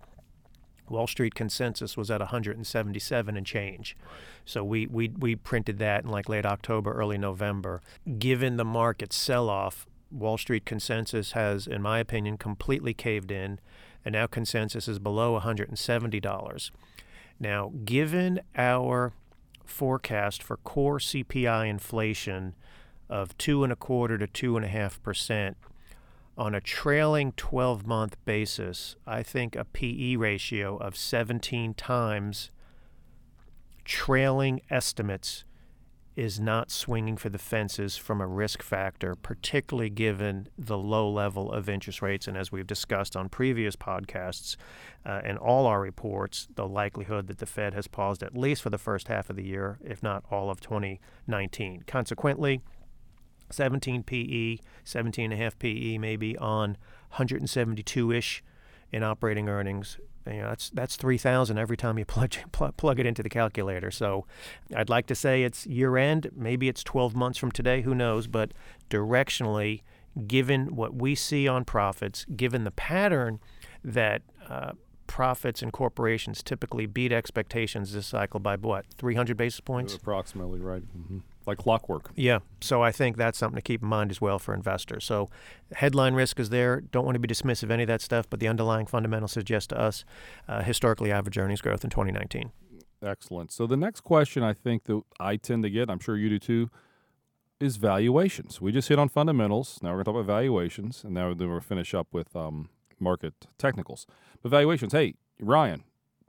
Wall 0.90 1.06
Street 1.06 1.34
consensus 1.34 1.96
was 1.96 2.10
at 2.10 2.20
177 2.20 3.36
and 3.36 3.46
change. 3.46 3.96
So 4.44 4.64
we, 4.64 4.86
we, 4.86 5.08
we 5.08 5.36
printed 5.36 5.78
that 5.78 6.04
in 6.04 6.10
like 6.10 6.28
late 6.28 6.46
October, 6.46 6.92
early 6.92 7.18
November. 7.18 7.80
Given 8.18 8.56
the 8.56 8.64
market 8.64 9.12
sell 9.12 9.48
off, 9.48 9.86
Wall 10.10 10.38
Street 10.38 10.64
consensus 10.64 11.32
has, 11.32 11.66
in 11.66 11.82
my 11.82 11.98
opinion, 11.98 12.38
completely 12.38 12.94
caved 12.94 13.30
in, 13.30 13.60
and 14.04 14.14
now 14.14 14.26
consensus 14.26 14.88
is 14.88 14.98
below 14.98 15.38
$170. 15.38 16.70
Now, 17.40 17.72
given 17.84 18.40
our 18.56 19.12
forecast 19.64 20.42
for 20.42 20.56
core 20.56 20.98
CPI 20.98 21.68
inflation 21.68 22.54
of 23.10 23.36
two 23.38 23.64
and 23.64 23.72
a 23.72 23.76
quarter 23.76 24.16
to 24.18 24.26
two 24.26 24.56
and 24.56 24.64
a 24.64 24.68
half 24.68 25.02
percent, 25.02 25.56
on 26.38 26.54
a 26.54 26.60
trailing 26.60 27.32
12 27.32 27.86
month 27.86 28.16
basis, 28.24 28.96
I 29.06 29.22
think 29.22 29.56
a 29.56 29.64
PE 29.64 30.16
ratio 30.16 30.76
of 30.76 30.96
17 30.96 31.74
times 31.74 32.50
trailing 33.84 34.60
estimates 34.70 35.44
is 36.14 36.40
not 36.40 36.70
swinging 36.70 37.16
for 37.16 37.28
the 37.28 37.38
fences 37.38 37.96
from 37.96 38.20
a 38.20 38.26
risk 38.26 38.60
factor, 38.62 39.14
particularly 39.14 39.88
given 39.88 40.48
the 40.58 40.76
low 40.78 41.08
level 41.08 41.52
of 41.52 41.68
interest 41.68 42.02
rates. 42.02 42.26
And 42.26 42.36
as 42.36 42.50
we've 42.50 42.66
discussed 42.66 43.16
on 43.16 43.28
previous 43.28 43.76
podcasts 43.76 44.56
uh, 45.06 45.20
and 45.24 45.38
all 45.38 45.66
our 45.66 45.80
reports, 45.80 46.48
the 46.54 46.66
likelihood 46.66 47.28
that 47.28 47.38
the 47.38 47.46
Fed 47.46 47.72
has 47.74 47.86
paused 47.86 48.22
at 48.22 48.36
least 48.36 48.62
for 48.62 48.70
the 48.70 48.78
first 48.78 49.06
half 49.06 49.30
of 49.30 49.36
the 49.36 49.44
year, 49.44 49.78
if 49.84 50.02
not 50.02 50.24
all 50.28 50.50
of 50.50 50.60
2019. 50.60 51.84
Consequently, 51.86 52.62
17 53.50 54.02
PE, 54.02 54.58
17 54.84 55.24
and 55.24 55.32
a 55.32 55.36
half 55.36 55.58
PE 55.58 55.98
maybe 55.98 56.36
on 56.38 56.76
172-ish 57.14 58.42
in 58.92 59.02
operating 59.02 59.48
earnings. 59.48 59.98
You 60.26 60.42
know, 60.42 60.48
that's 60.48 60.70
that's 60.70 60.96
3,000 60.96 61.58
every 61.58 61.76
time 61.76 61.98
you 61.98 62.04
plug, 62.06 62.34
plug 62.52 63.00
it 63.00 63.06
into 63.06 63.22
the 63.22 63.30
calculator. 63.30 63.90
So 63.90 64.26
I'd 64.74 64.90
like 64.90 65.06
to 65.06 65.14
say 65.14 65.42
it's 65.42 65.66
year 65.66 65.96
end. 65.96 66.30
Maybe 66.36 66.68
it's 66.68 66.82
12 66.84 67.14
months 67.16 67.38
from 67.38 67.50
today. 67.50 67.82
Who 67.82 67.94
knows? 67.94 68.26
But 68.26 68.52
directionally, 68.90 69.82
given 70.26 70.74
what 70.74 70.94
we 70.94 71.14
see 71.14 71.48
on 71.48 71.64
profits, 71.64 72.26
given 72.36 72.64
the 72.64 72.70
pattern 72.70 73.40
that 73.84 74.22
uh, 74.48 74.72
profits 75.06 75.62
and 75.62 75.72
corporations 75.72 76.42
typically 76.42 76.86
beat 76.86 77.12
expectations 77.12 77.92
this 77.92 78.06
cycle 78.06 78.38
by 78.38 78.56
what 78.56 78.84
300 78.98 79.36
basis 79.36 79.58
points 79.58 79.94
approximately 79.94 80.60
right 80.60 80.82
mm-hmm. 80.82 81.18
Like 81.48 81.58
clockwork. 81.58 82.10
Yeah 82.14 82.38
so 82.60 82.82
i 82.82 82.92
think 82.92 83.16
that's 83.16 83.38
something 83.38 83.56
to 83.56 83.62
keep 83.62 83.82
in 83.82 83.88
mind 83.88 84.10
as 84.10 84.20
well 84.20 84.38
for 84.38 84.54
investors. 84.54 85.04
So 85.04 85.28
headline 85.72 86.14
risk 86.14 86.38
is 86.38 86.50
there. 86.50 86.80
Don't 86.80 87.04
want 87.04 87.14
to 87.16 87.20
be 87.20 87.28
dismissive 87.28 87.64
of 87.64 87.70
any 87.70 87.82
of 87.82 87.88
that 87.88 88.02
stuff 88.02 88.28
but 88.30 88.40
the 88.40 88.48
underlying 88.48 88.86
fundamentals 88.86 89.32
suggest 89.32 89.70
to 89.70 89.80
us 89.80 90.04
uh, 90.46 90.62
historically 90.62 91.10
average 91.10 91.38
earnings 91.38 91.60
growth 91.60 91.82
in 91.84 91.90
2019 91.90 92.52
excellent. 93.02 93.52
So 93.52 93.66
the 93.66 93.76
next 93.76 94.02
question 94.02 94.42
i 94.42 94.52
think 94.52 94.84
that 94.84 95.02
i 95.18 95.36
tend 95.36 95.62
to 95.64 95.70
get 95.70 95.90
i'm 95.90 95.98
sure 95.98 96.16
you 96.16 96.28
do 96.28 96.38
too 96.38 96.70
is 97.60 97.76
valuations. 97.76 98.60
We 98.60 98.72
just 98.72 98.88
hit 98.88 98.98
on 98.98 99.08
fundamentals. 99.08 99.80
Now 99.82 99.90
we're 99.90 99.96
going 99.96 100.04
to 100.04 100.12
talk 100.12 100.14
about 100.20 100.32
valuations 100.32 101.02
and 101.04 101.14
now 101.14 101.28
we're 101.28 101.34
going 101.34 101.60
to 101.60 101.66
finish 101.66 101.94
up 101.94 102.08
with 102.12 102.34
um, 102.36 102.68
market 103.00 103.34
technicals. 103.58 104.06
But 104.42 104.50
valuations, 104.50 104.92
hey, 104.92 105.14
Ryan 105.40 105.84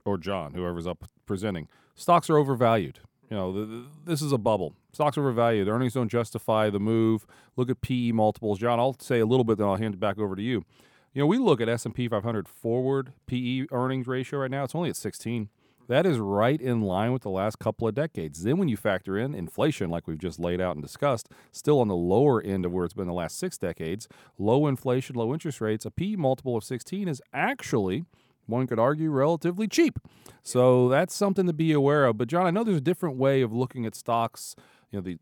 or 0.05 0.17
John, 0.17 0.53
whoever's 0.53 0.87
up 0.87 1.05
presenting, 1.25 1.67
stocks 1.95 2.29
are 2.29 2.37
overvalued. 2.37 2.99
You 3.29 3.37
know, 3.37 3.53
the, 3.53 3.65
the, 3.65 3.85
this 4.05 4.21
is 4.21 4.31
a 4.31 4.37
bubble. 4.37 4.73
Stocks 4.91 5.17
overvalued. 5.17 5.67
Earnings 5.67 5.93
don't 5.93 6.09
justify 6.09 6.69
the 6.69 6.79
move. 6.79 7.27
Look 7.55 7.69
at 7.69 7.81
PE 7.81 8.11
multiples. 8.11 8.59
John, 8.59 8.79
I'll 8.79 8.97
say 8.99 9.19
a 9.19 9.25
little 9.25 9.43
bit, 9.43 9.57
then 9.57 9.67
I'll 9.67 9.75
hand 9.75 9.93
it 9.93 9.99
back 9.99 10.17
over 10.17 10.35
to 10.35 10.41
you. 10.41 10.65
You 11.13 11.21
know, 11.21 11.27
we 11.27 11.37
look 11.37 11.61
at 11.61 11.69
S&P 11.69 12.07
500 12.07 12.47
forward 12.47 13.13
PE 13.27 13.65
earnings 13.71 14.07
ratio 14.07 14.39
right 14.39 14.51
now. 14.51 14.63
It's 14.63 14.75
only 14.75 14.89
at 14.89 14.95
16. 14.95 15.49
That 15.87 16.05
is 16.05 16.19
right 16.19 16.61
in 16.61 16.81
line 16.81 17.13
with 17.13 17.23
the 17.23 17.31
last 17.31 17.57
couple 17.57 17.87
of 17.87 17.95
decades. 17.95 18.43
Then, 18.43 18.57
when 18.57 18.67
you 18.67 18.77
factor 18.77 19.17
in 19.17 19.33
inflation, 19.33 19.89
like 19.89 20.07
we've 20.07 20.19
just 20.19 20.39
laid 20.39 20.61
out 20.61 20.75
and 20.75 20.83
discussed, 20.83 21.29
still 21.51 21.79
on 21.79 21.87
the 21.87 21.95
lower 21.95 22.39
end 22.43 22.63
of 22.63 22.71
where 22.71 22.85
it's 22.85 22.93
been 22.93 23.07
the 23.07 23.13
last 23.13 23.39
six 23.39 23.57
decades, 23.57 24.07
low 24.37 24.67
inflation, 24.67 25.15
low 25.15 25.33
interest 25.33 25.61
rates, 25.61 25.85
a 25.85 25.91
P 25.91 26.15
multiple 26.15 26.55
of 26.55 26.63
16 26.63 27.07
is 27.07 27.23
actually 27.33 28.05
one 28.49 28.67
could 28.67 28.79
argue 28.79 29.11
relatively 29.11 29.67
cheap. 29.67 29.99
So 30.43 30.89
that's 30.89 31.13
something 31.13 31.45
to 31.47 31.53
be 31.53 31.71
aware 31.71 32.05
of. 32.05 32.17
But 32.17 32.27
John, 32.27 32.45
I 32.45 32.51
know 32.51 32.63
there's 32.63 32.77
a 32.77 32.81
different 32.81 33.17
way 33.17 33.41
of 33.41 33.53
looking 33.53 33.85
at 33.85 33.95
stocks. 33.95 34.55
You 34.91 34.99
know, 34.99 35.03
the 35.03 35.19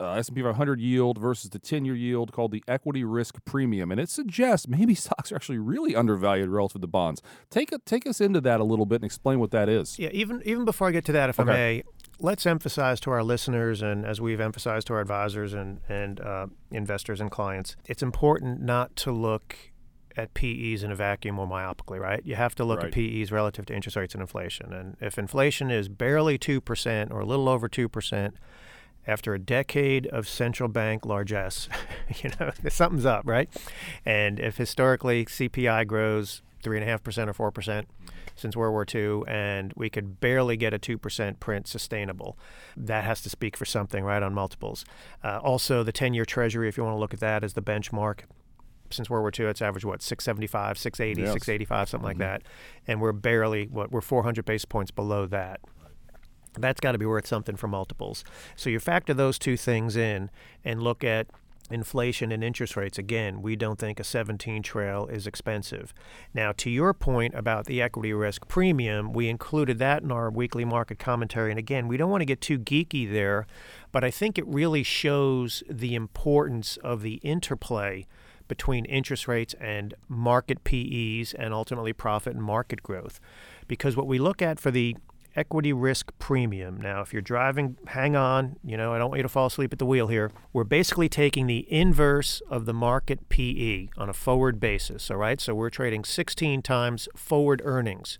uh, 0.00 0.12
S&P 0.12 0.42
500 0.42 0.80
yield 0.80 1.18
versus 1.18 1.50
the 1.50 1.58
10-year 1.58 1.94
yield 1.94 2.32
called 2.32 2.52
the 2.52 2.62
equity 2.68 3.04
risk 3.04 3.44
premium, 3.44 3.90
and 3.90 4.00
it 4.00 4.08
suggests 4.08 4.68
maybe 4.68 4.94
stocks 4.94 5.32
are 5.32 5.36
actually 5.36 5.58
really 5.58 5.96
undervalued 5.96 6.48
relative 6.48 6.80
to 6.80 6.86
bonds. 6.86 7.22
Take 7.50 7.72
a, 7.72 7.78
take 7.78 8.06
us 8.06 8.20
into 8.20 8.40
that 8.42 8.60
a 8.60 8.64
little 8.64 8.86
bit 8.86 8.96
and 8.96 9.04
explain 9.04 9.40
what 9.40 9.50
that 9.50 9.68
is. 9.68 9.98
Yeah, 9.98 10.10
even 10.12 10.42
even 10.44 10.64
before 10.64 10.88
I 10.88 10.90
get 10.90 11.04
to 11.06 11.12
that, 11.12 11.30
if 11.30 11.40
okay. 11.40 11.50
I 11.50 11.54
may, 11.54 11.82
let's 12.20 12.46
emphasize 12.46 13.00
to 13.00 13.10
our 13.10 13.22
listeners 13.22 13.82
and 13.82 14.06
as 14.06 14.20
we've 14.20 14.40
emphasized 14.40 14.86
to 14.88 14.94
our 14.94 15.00
advisors 15.00 15.52
and 15.52 15.80
and 15.88 16.20
uh, 16.20 16.46
investors 16.70 17.20
and 17.20 17.30
clients, 17.30 17.76
it's 17.86 18.02
important 18.02 18.60
not 18.60 18.94
to 18.96 19.12
look 19.12 19.56
at 20.16 20.32
PEs 20.34 20.82
in 20.82 20.90
a 20.90 20.94
vacuum 20.94 21.38
or 21.38 21.46
myopically, 21.46 21.98
right? 21.98 22.22
You 22.24 22.36
have 22.36 22.54
to 22.56 22.64
look 22.64 22.82
right. 22.82 22.86
at 22.86 22.92
PEs 22.92 23.32
relative 23.32 23.66
to 23.66 23.74
interest 23.74 23.96
rates 23.96 24.14
and 24.14 24.20
inflation. 24.20 24.72
And 24.72 24.96
if 25.00 25.18
inflation 25.18 25.70
is 25.70 25.88
barely 25.88 26.38
2% 26.38 27.10
or 27.10 27.20
a 27.20 27.24
little 27.24 27.48
over 27.48 27.68
2%, 27.68 28.32
after 29.06 29.34
a 29.34 29.38
decade 29.38 30.06
of 30.06 30.28
central 30.28 30.68
bank 30.68 31.04
largesse, 31.04 31.68
you 32.22 32.30
know, 32.40 32.50
something's 32.68 33.06
up, 33.06 33.22
right? 33.26 33.48
And 34.04 34.40
if 34.40 34.56
historically 34.56 35.26
CPI 35.26 35.86
grows 35.86 36.42
three 36.62 36.78
and 36.78 36.88
a 36.88 36.90
half 36.90 37.02
percent 37.02 37.28
or 37.28 37.34
four 37.34 37.50
percent 37.50 37.86
since 38.36 38.56
World 38.56 38.72
War 38.72 38.86
II, 38.92 39.22
and 39.28 39.72
we 39.76 39.88
could 39.88 40.18
barely 40.18 40.56
get 40.56 40.72
a 40.72 40.78
two 40.78 40.98
percent 40.98 41.38
print 41.38 41.68
sustainable, 41.68 42.38
that 42.76 43.04
has 43.04 43.20
to 43.22 43.28
speak 43.28 43.56
for 43.56 43.64
something, 43.64 44.02
right? 44.02 44.22
On 44.22 44.32
multiples. 44.32 44.84
Uh, 45.22 45.38
also, 45.42 45.82
the 45.82 45.92
ten-year 45.92 46.24
Treasury, 46.24 46.68
if 46.68 46.76
you 46.76 46.82
want 46.82 46.94
to 46.94 46.98
look 46.98 47.14
at 47.14 47.20
that 47.20 47.44
as 47.44 47.52
the 47.52 47.62
benchmark, 47.62 48.20
since 48.90 49.10
World 49.10 49.22
War 49.22 49.32
II, 49.38 49.50
it's 49.50 49.62
averaged 49.62 49.84
what 49.84 50.02
675, 50.02 50.78
680, 50.78 51.22
yes. 51.22 51.32
685, 51.32 51.88
something 51.88 51.98
mm-hmm. 51.98 52.06
like 52.06 52.18
that, 52.18 52.42
and 52.86 53.00
we're 53.00 53.12
barely 53.12 53.66
what 53.66 53.90
we're 53.90 54.00
400 54.00 54.44
basis 54.44 54.64
points 54.64 54.90
below 54.90 55.26
that 55.26 55.60
that's 56.58 56.80
got 56.80 56.92
to 56.92 56.98
be 56.98 57.06
worth 57.06 57.26
something 57.26 57.56
for 57.56 57.68
multiples. 57.68 58.24
So 58.56 58.70
you 58.70 58.78
factor 58.78 59.14
those 59.14 59.38
two 59.38 59.56
things 59.56 59.96
in 59.96 60.30
and 60.64 60.82
look 60.82 61.02
at 61.02 61.26
inflation 61.70 62.30
and 62.30 62.44
interest 62.44 62.76
rates. 62.76 62.98
Again, 62.98 63.40
we 63.40 63.56
don't 63.56 63.78
think 63.78 63.98
a 63.98 64.04
17 64.04 64.62
trail 64.62 65.06
is 65.06 65.26
expensive. 65.26 65.94
Now, 66.34 66.52
to 66.52 66.68
your 66.68 66.92
point 66.92 67.34
about 67.34 67.64
the 67.64 67.80
equity 67.80 68.12
risk 68.12 68.46
premium, 68.48 69.12
we 69.12 69.28
included 69.28 69.78
that 69.78 70.02
in 70.02 70.12
our 70.12 70.30
weekly 70.30 70.64
market 70.64 70.98
commentary. 70.98 71.50
And 71.50 71.58
again, 71.58 71.88
we 71.88 71.96
don't 71.96 72.10
want 72.10 72.20
to 72.20 72.26
get 72.26 72.40
too 72.40 72.58
geeky 72.58 73.10
there, 73.10 73.46
but 73.92 74.04
I 74.04 74.10
think 74.10 74.38
it 74.38 74.46
really 74.46 74.82
shows 74.82 75.62
the 75.68 75.94
importance 75.94 76.76
of 76.78 77.00
the 77.00 77.14
interplay 77.14 78.06
between 78.48 78.84
interest 78.84 79.28
rates 79.28 79.54
and 79.60 79.94
market 80.08 80.64
PEs 80.64 81.34
and 81.34 81.54
ultimately 81.54 81.92
profit 81.92 82.34
and 82.34 82.42
market 82.42 82.82
growth. 82.82 83.20
Because 83.66 83.96
what 83.96 84.06
we 84.06 84.18
look 84.18 84.42
at 84.42 84.60
for 84.60 84.70
the 84.70 84.96
equity 85.36 85.72
risk 85.72 86.12
premium. 86.18 86.80
Now, 86.80 87.00
if 87.00 87.12
you're 87.12 87.22
driving, 87.22 87.76
hang 87.88 88.16
on. 88.16 88.56
You 88.64 88.76
know, 88.76 88.92
I 88.92 88.98
don't 88.98 89.10
want 89.10 89.18
you 89.18 89.24
to 89.24 89.28
fall 89.28 89.46
asleep 89.46 89.72
at 89.72 89.78
the 89.78 89.86
wheel 89.86 90.06
here. 90.06 90.30
We're 90.52 90.64
basically 90.64 91.08
taking 91.08 91.46
the 91.46 91.66
inverse 91.72 92.40
of 92.48 92.66
the 92.66 92.74
market 92.74 93.28
PE 93.28 93.88
on 93.96 94.08
a 94.08 94.12
forward 94.12 94.60
basis. 94.60 95.10
All 95.10 95.16
right. 95.16 95.40
So 95.40 95.54
we're 95.54 95.70
trading 95.70 96.04
16 96.04 96.62
times 96.62 97.08
forward 97.16 97.62
earnings 97.64 98.18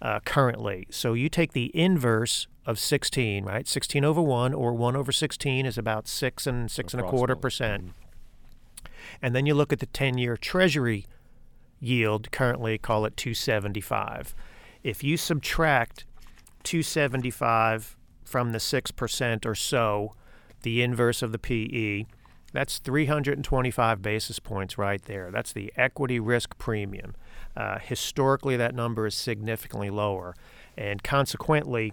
uh, 0.00 0.20
currently. 0.20 0.86
So 0.90 1.12
you 1.12 1.28
take 1.28 1.52
the 1.52 1.70
inverse 1.74 2.46
of 2.64 2.78
16, 2.78 3.44
right? 3.44 3.68
16 3.68 4.04
over 4.04 4.20
1 4.20 4.54
or 4.54 4.74
1 4.74 4.96
over 4.96 5.12
16 5.12 5.66
is 5.66 5.78
about 5.78 6.08
6 6.08 6.46
and 6.46 6.70
6 6.70 6.94
and 6.94 7.02
a 7.02 7.06
quarter 7.06 7.36
percent. 7.36 7.92
And 9.22 9.34
then 9.34 9.46
you 9.46 9.54
look 9.54 9.72
at 9.72 9.80
the 9.80 9.86
10 9.86 10.18
year 10.18 10.36
Treasury 10.36 11.06
yield, 11.80 12.30
currently 12.32 12.78
call 12.78 13.04
it 13.04 13.16
275. 13.16 14.34
If 14.82 15.02
you 15.02 15.16
subtract 15.16 16.04
275 16.64 17.96
from 18.24 18.52
the 18.52 18.58
6% 18.58 19.46
or 19.46 19.54
so, 19.54 20.12
the 20.62 20.82
inverse 20.82 21.22
of 21.22 21.32
the 21.32 21.38
PE, 21.38 22.06
that's 22.52 22.78
325 22.78 24.00
basis 24.00 24.38
points 24.38 24.78
right 24.78 25.02
there. 25.02 25.30
That's 25.30 25.52
the 25.52 25.72
equity 25.76 26.18
risk 26.18 26.56
premium. 26.58 27.14
Uh, 27.56 27.78
historically, 27.78 28.56
that 28.56 28.74
number 28.74 29.06
is 29.06 29.14
significantly 29.14 29.90
lower. 29.90 30.34
And 30.76 31.02
consequently, 31.02 31.92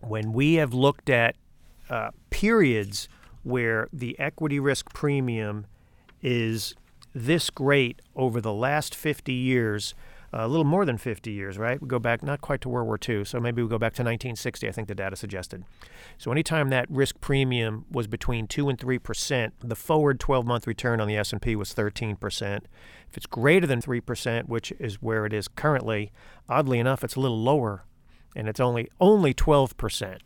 when 0.00 0.32
we 0.32 0.54
have 0.54 0.74
looked 0.74 1.10
at 1.10 1.36
uh, 1.90 2.10
periods 2.30 3.08
where 3.42 3.88
the 3.92 4.18
equity 4.18 4.58
risk 4.58 4.92
premium 4.94 5.66
is 6.22 6.74
this 7.14 7.50
great 7.50 8.00
over 8.16 8.40
the 8.40 8.52
last 8.52 8.94
50 8.94 9.32
years, 9.32 9.94
a 10.32 10.48
little 10.48 10.64
more 10.64 10.86
than 10.86 10.96
50 10.96 11.30
years, 11.30 11.58
right? 11.58 11.80
We 11.80 11.88
go 11.88 11.98
back 11.98 12.22
not 12.22 12.40
quite 12.40 12.62
to 12.62 12.70
World 12.70 12.86
War 12.86 12.98
II, 13.06 13.24
so 13.24 13.38
maybe 13.38 13.62
we 13.62 13.68
go 13.68 13.78
back 13.78 13.92
to 13.94 14.02
1960, 14.02 14.66
I 14.66 14.72
think 14.72 14.88
the 14.88 14.94
data 14.94 15.14
suggested. 15.14 15.64
So 16.16 16.32
anytime 16.32 16.70
that 16.70 16.86
risk 16.88 17.20
premium 17.20 17.84
was 17.90 18.06
between 18.06 18.46
2 18.46 18.70
and 18.70 18.78
3%, 18.78 19.52
the 19.60 19.76
forward 19.76 20.18
12-month 20.18 20.66
return 20.66 21.00
on 21.00 21.08
the 21.08 21.16
S&P 21.16 21.54
was 21.54 21.74
13%. 21.74 22.60
If 23.10 23.16
it's 23.16 23.26
greater 23.26 23.66
than 23.66 23.82
3%, 23.82 24.48
which 24.48 24.72
is 24.78 25.02
where 25.02 25.26
it 25.26 25.34
is 25.34 25.48
currently, 25.48 26.12
oddly 26.48 26.78
enough, 26.78 27.04
it's 27.04 27.16
a 27.16 27.20
little 27.20 27.42
lower 27.42 27.84
and 28.34 28.48
it's 28.48 28.60
only 28.60 28.88
only 29.00 29.34
12%. 29.34 30.18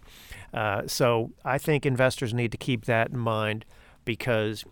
Uh, 0.54 0.82
so 0.86 1.32
I 1.44 1.58
think 1.58 1.84
investors 1.84 2.32
need 2.32 2.52
to 2.52 2.58
keep 2.58 2.84
that 2.84 3.10
in 3.10 3.18
mind 3.18 3.64
because 4.04 4.64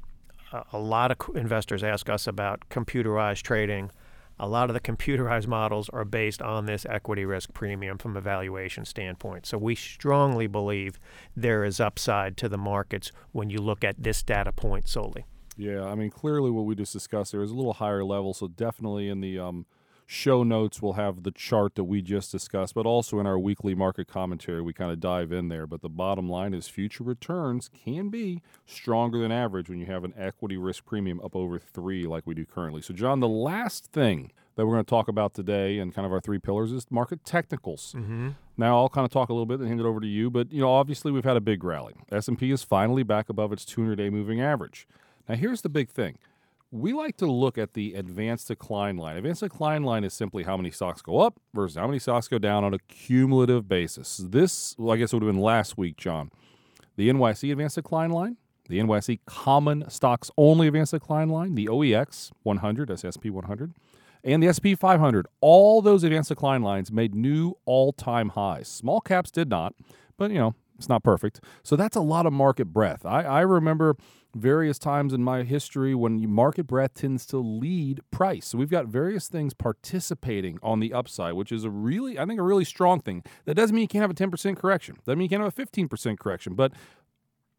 a 0.73 0.79
lot 0.79 1.11
of 1.11 1.37
investors 1.37 1.83
ask 1.83 2.09
us 2.09 2.27
about 2.27 2.69
computerized 2.71 3.43
trading. 3.43 3.91
A 4.39 4.49
lot 4.49 4.69
of 4.69 4.75
the 4.75 4.81
computerized 4.81 5.47
models 5.47 5.89
are 5.91 6.05
based 6.05 6.43
on 6.43 6.67
this 6.67 6.85
equity 6.89 7.25
risk 7.25 7.53
premium 7.53 7.99
from 7.99 8.17
a 8.17 8.21
valuation 8.21 8.85
standpoint. 8.85 9.47
So 9.47 9.59
we 9.59 9.75
strongly 9.75 10.47
believe 10.47 10.99
there 11.37 11.65
is 11.65 11.79
upside 11.79 12.37
to 12.39 12.49
the 12.49 12.59
markets 12.59 13.13
when 13.33 13.49
you 13.49 13.59
look 13.59 13.85
at 13.85 14.03
this 14.03 14.23
data 14.23 14.53
point 14.53 14.89
solely. 14.89 15.25
Yeah, 15.57 15.85
I 15.85 15.95
mean, 15.95 16.11
clearly 16.11 16.51
what 16.51 16.65
we 16.65 16.75
just 16.75 16.93
discussed 16.93 17.31
there 17.31 17.43
is 17.43 17.53
a 17.53 17.55
little 17.55 17.75
higher 17.75 18.05
level. 18.05 18.35
So 18.35 18.49
definitely 18.49 19.09
in 19.09 19.21
the 19.21 19.39
um, 19.39 19.67
show 20.07 20.43
notes 20.43 20.83
we'll 20.83 20.95
have 20.95 21.23
the 21.23 21.31
chart 21.31 21.75
that 21.75 21.85
we 21.85 22.03
just 22.03 22.31
discussed, 22.31 22.75
but 22.75 22.87
also 22.87 23.19
in 23.19 23.27
our 23.27 23.39
weekly 23.39 23.75
market 23.75 24.09
commentary, 24.09 24.61
we 24.61 24.73
kind 24.73 24.93
of 24.93 25.01
dive 25.01 25.33
in 25.33 25.49
there. 25.49 25.67
But 25.67 25.83
the 25.83 25.89
bottom 25.89 26.29
line 26.29 26.55
is 26.55 26.69
future 26.69 27.05
returns 27.05 27.71
can 27.85 28.11
be 28.11 28.43
stronger 28.67 29.19
than 29.19 29.33
average 29.33 29.69
when 29.69 29.79
you 29.79 29.87
have 29.87 30.05
an 30.05 30.15
equity 30.17 30.57
risk 30.57 30.85
premium 30.85 31.21
up 31.25 31.35
over 31.35 31.59
three, 31.59 32.07
like 32.07 32.27
we 32.27 32.35
do 32.35 32.45
currently. 32.45 32.83
So, 32.83 32.95
John, 32.95 33.21
the 33.21 33.29
last 33.29 33.87
thing 33.87 34.33
that 34.57 34.67
we're 34.67 34.75
going 34.75 34.85
to 34.85 34.91
talk 34.91 35.09
about 35.09 35.35
today 35.35 35.79
and 35.79 35.95
kind 35.95 36.07
of 36.07 36.13
our 36.13 36.21
three 36.21 36.39
pillars 36.39 36.71
is 36.73 36.87
market 36.91 37.25
technicals. 37.25 37.95
Mm-hmm. 37.97 38.31
Now 38.57 38.77
I'll 38.77 38.89
kind 38.89 39.05
of 39.05 39.11
talk 39.11 39.29
a 39.29 39.33
little 39.33 39.47
bit 39.47 39.59
and 39.59 39.69
hand 39.69 39.81
it 39.81 39.87
over 39.87 40.01
to 40.01 40.07
you, 40.07 40.31
but 40.31 40.53
you 40.53 40.61
know 40.61 40.71
obviously 40.71 41.11
we've 41.11 41.25
had 41.25 41.37
a 41.37 41.41
big 41.41 41.65
rally. 41.65 41.95
S&P 42.13 42.51
is 42.53 42.63
finally 42.63 43.03
back 43.03 43.29
above 43.29 43.53
its 43.53 43.65
200-day 43.65 44.11
moving 44.11 44.41
average. 44.41 44.87
Now 45.29 45.35
here's 45.35 45.63
the 45.63 45.69
big 45.69 45.91
thing 45.91 46.19
we 46.75 46.93
like 46.93 47.17
to 47.17 47.27
look 47.27 47.57
at 47.57 47.75
the 47.75 47.95
advanced 47.95 48.49
decline 48.49 48.97
line. 48.97 49.17
Advanced 49.17 49.43
decline 49.43 49.85
line 49.85 50.03
is 50.03 50.13
simply 50.13 50.43
how 50.43 50.57
many 50.57 50.73
stocks 50.73 51.03
go 51.03 51.21
up 51.21 51.39
versus 51.55 51.77
how 51.77 51.87
many 51.87 52.01
stocks 52.01 52.27
go 52.27 52.37
down 52.37 52.65
on 52.65 52.75
a 52.75 52.81
cumulative 52.89 53.69
basis. 53.69 54.17
This, 54.17 54.75
well, 54.77 54.93
I 54.93 54.97
guess, 54.97 55.13
it 55.13 55.17
would 55.17 55.23
have 55.23 55.33
been 55.33 55.41
last 55.41 55.79
week, 55.79 55.97
John. 55.97 56.33
The 56.97 57.09
NYC 57.09 57.53
advanced 57.53 57.77
decline 57.77 58.11
line, 58.11 58.39
the 58.69 58.81
NYC 58.81 59.21
common 59.25 59.89
stocks 59.89 60.33
only 60.37 60.67
advanced 60.67 60.91
decline 60.91 61.29
line, 61.29 61.55
the 61.55 61.67
OEX 61.67 62.33
100, 62.43 62.89
that's 62.89 63.03
SP 63.07 63.31
100, 63.31 63.73
and 64.25 64.43
the 64.43 64.53
SP 64.53 64.75
500. 64.77 65.29
All 65.41 65.81
those 65.81 66.03
advanced 66.03 66.31
decline 66.31 66.63
lines 66.63 66.91
made 66.91 67.15
new 67.15 67.55
all 67.67 67.93
time 67.93 68.31
highs. 68.31 68.67
Small 68.67 69.01
caps 69.01 69.31
did 69.31 69.49
not, 69.49 69.75
but 70.17 70.33
you 70.33 70.39
know, 70.39 70.57
it's 70.77 70.89
not 70.89 71.05
perfect. 71.05 71.41
So 71.63 71.77
that's 71.77 71.95
a 71.95 72.01
lot 72.01 72.27
of 72.27 72.33
market 72.33 72.67
breadth. 72.67 73.07
I, 73.07 73.23
I 73.23 73.41
remember 73.43 73.97
various 74.35 74.79
times 74.79 75.13
in 75.13 75.23
my 75.23 75.43
history 75.43 75.95
when 75.95 76.29
market 76.31 76.67
breadth 76.67 76.95
tends 76.95 77.27
to 77.27 77.39
lead 77.39 78.01
price. 78.11 78.47
So 78.49 78.59
we've 78.59 78.71
got 78.71 78.87
various 78.87 79.29
things 79.29 79.55
participating 79.55 80.59
on 80.63 80.81
the 80.81 80.93
upside, 80.93 81.35
which 81.35 81.53
is 81.53 81.65
a 81.65 81.71
really, 81.71 82.19
I 82.19 82.27
think, 82.27 82.41
a 82.41 82.45
really 82.45 82.65
strong 82.65 83.01
thing. 83.01 83.23
That 83.45 83.55
doesn't 83.55 83.75
mean 83.75 83.83
you 83.83 83.89
can't 83.89 84.03
have 84.03 84.11
a 84.11 84.15
10% 84.15 84.57
correction. 84.57 84.97
That 85.05 85.17
mean 85.17 85.25
you 85.25 85.29
can't 85.29 85.43
have 85.43 85.57
a 85.57 85.67
15% 85.67 86.19
correction. 86.19 86.55
But 86.55 86.73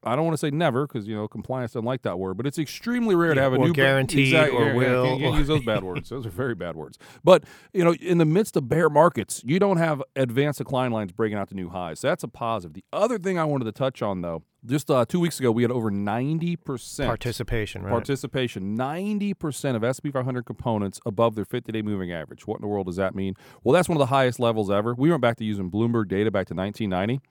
I 0.06 0.16
don't 0.16 0.26
want 0.26 0.36
to 0.36 0.38
say 0.38 0.52
never 0.52 0.86
because 0.86 1.08
you 1.08 1.16
know 1.16 1.28
compliance 1.28 1.74
doesn't 1.74 1.86
like 1.86 2.04
that 2.04 2.20
word, 2.20 2.38
but 2.38 2.46
it's 2.46 2.60
extremely 2.60 3.16
rare 3.16 3.30
yeah, 3.30 3.36
to 3.36 3.42
have 3.42 3.54
a 3.54 3.58
or 3.58 3.68
new 3.68 3.74
guaranteed 3.74 4.28
exactly, 4.28 4.58
or 4.58 4.68
yeah, 4.68 4.74
will. 4.74 5.06
Can't, 5.06 5.22
can't 5.22 5.36
use 5.38 5.48
those 5.48 5.66
bad 5.66 5.84
words. 5.84 6.10
Those 6.10 6.26
are 6.26 6.30
very 6.30 6.56
bad 6.56 6.76
words. 6.76 6.98
But 7.24 7.44
you 7.74 7.84
know, 7.84 7.94
in 7.94 8.20
the 8.20 8.26
midst 8.26 8.56
of 8.56 8.70
bear 8.70 8.90
markets, 8.90 9.42
you 9.46 9.60
don't 9.60 9.78
have 9.78 10.04
advanced 10.16 10.60
decline 10.60 10.92
lines 10.92 11.12
breaking 11.12 11.38
out 11.38 11.50
to 11.50 11.56
new 11.56 11.70
highs. 11.70 12.00
So 12.02 12.10
that's 12.10 12.24
a 12.24 12.28
positive. 12.28 12.74
The 12.74 12.86
other 12.94 13.18
thing 13.18 13.40
I 13.40 13.46
wanted 13.46 13.66
to 13.66 13.72
touch 13.72 14.02
on 14.02 14.22
though, 14.22 14.44
just 14.66 14.92
uh, 14.92 15.06
two 15.06 15.20
weeks 15.20 15.40
ago, 15.40 15.52
we 15.52 15.64
had 15.64 15.72
over 15.72 15.90
ninety 15.90 16.56
percent 16.56 17.08
participation. 17.08 17.82
Right? 17.82 17.92
Participation. 17.92 18.76
Ninety 18.76 19.34
percent 19.34 19.76
of 19.82 19.96
SP 19.98 20.14
500 20.14 20.46
components 20.46 21.00
above 21.06 21.36
their 21.36 21.46
50-day 21.46 21.82
moving 21.82 22.12
average. 22.12 22.46
What 22.46 22.58
in 22.58 22.62
the 22.62 22.68
world 22.68 22.86
does 22.86 22.98
that 22.98 23.16
mean? 23.16 23.34
Well, 23.64 23.74
that's 23.74 23.90
one 23.90 23.96
of 23.96 24.00
the 24.00 24.08
highest 24.08 24.40
levels 24.40 24.70
ever. 24.70 24.94
We 24.94 25.10
went 25.10 25.22
back 25.22 25.38
to 25.38 25.44
using 25.44 25.72
Bloomberg 25.72 26.08
data 26.08 26.30
back 26.32 26.48
to 26.48 26.54
1990. 26.54 27.22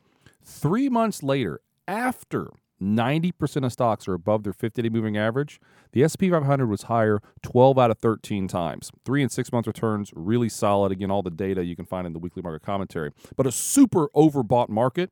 Three 0.42 0.88
months 0.88 1.22
later, 1.22 1.60
after 1.88 2.50
90% 2.84 3.64
of 3.64 3.72
stocks 3.72 4.06
are 4.06 4.14
above 4.14 4.42
their 4.42 4.52
50 4.52 4.82
day 4.82 4.88
moving 4.88 5.16
average. 5.16 5.60
The 5.92 6.06
SP 6.06 6.30
500 6.30 6.66
was 6.66 6.82
higher 6.82 7.20
12 7.42 7.78
out 7.78 7.90
of 7.90 7.98
13 7.98 8.48
times. 8.48 8.90
Three 9.04 9.22
and 9.22 9.32
six 9.32 9.52
month 9.52 9.66
returns, 9.66 10.12
really 10.14 10.48
solid. 10.48 10.92
Again, 10.92 11.10
all 11.10 11.22
the 11.22 11.30
data 11.30 11.64
you 11.64 11.76
can 11.76 11.86
find 11.86 12.06
in 12.06 12.12
the 12.12 12.18
weekly 12.18 12.42
market 12.42 12.64
commentary. 12.64 13.10
But 13.36 13.46
a 13.46 13.52
super 13.52 14.08
overbought 14.08 14.68
market, 14.68 15.10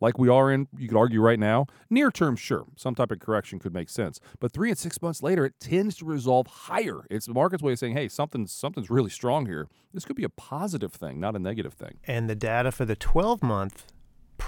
like 0.00 0.18
we 0.18 0.28
are 0.28 0.50
in, 0.50 0.66
you 0.76 0.88
could 0.88 0.96
argue 0.96 1.20
right 1.20 1.38
now, 1.38 1.66
near 1.90 2.10
term, 2.10 2.36
sure, 2.36 2.64
some 2.76 2.94
type 2.94 3.10
of 3.10 3.20
correction 3.20 3.58
could 3.58 3.74
make 3.74 3.90
sense. 3.90 4.18
But 4.38 4.52
three 4.52 4.70
and 4.70 4.78
six 4.78 5.00
months 5.02 5.22
later, 5.22 5.44
it 5.44 5.60
tends 5.60 5.96
to 5.96 6.06
resolve 6.06 6.46
higher. 6.46 7.04
It's 7.10 7.26
the 7.26 7.34
market's 7.34 7.62
way 7.62 7.72
of 7.72 7.78
saying, 7.78 7.94
hey, 7.94 8.08
something's, 8.08 8.52
something's 8.52 8.88
really 8.88 9.10
strong 9.10 9.46
here. 9.46 9.68
This 9.92 10.04
could 10.04 10.16
be 10.16 10.24
a 10.24 10.30
positive 10.30 10.92
thing, 10.92 11.20
not 11.20 11.36
a 11.36 11.38
negative 11.38 11.74
thing. 11.74 11.98
And 12.06 12.30
the 12.30 12.34
data 12.34 12.72
for 12.72 12.84
the 12.84 12.96
12 12.96 13.42
month 13.42 13.92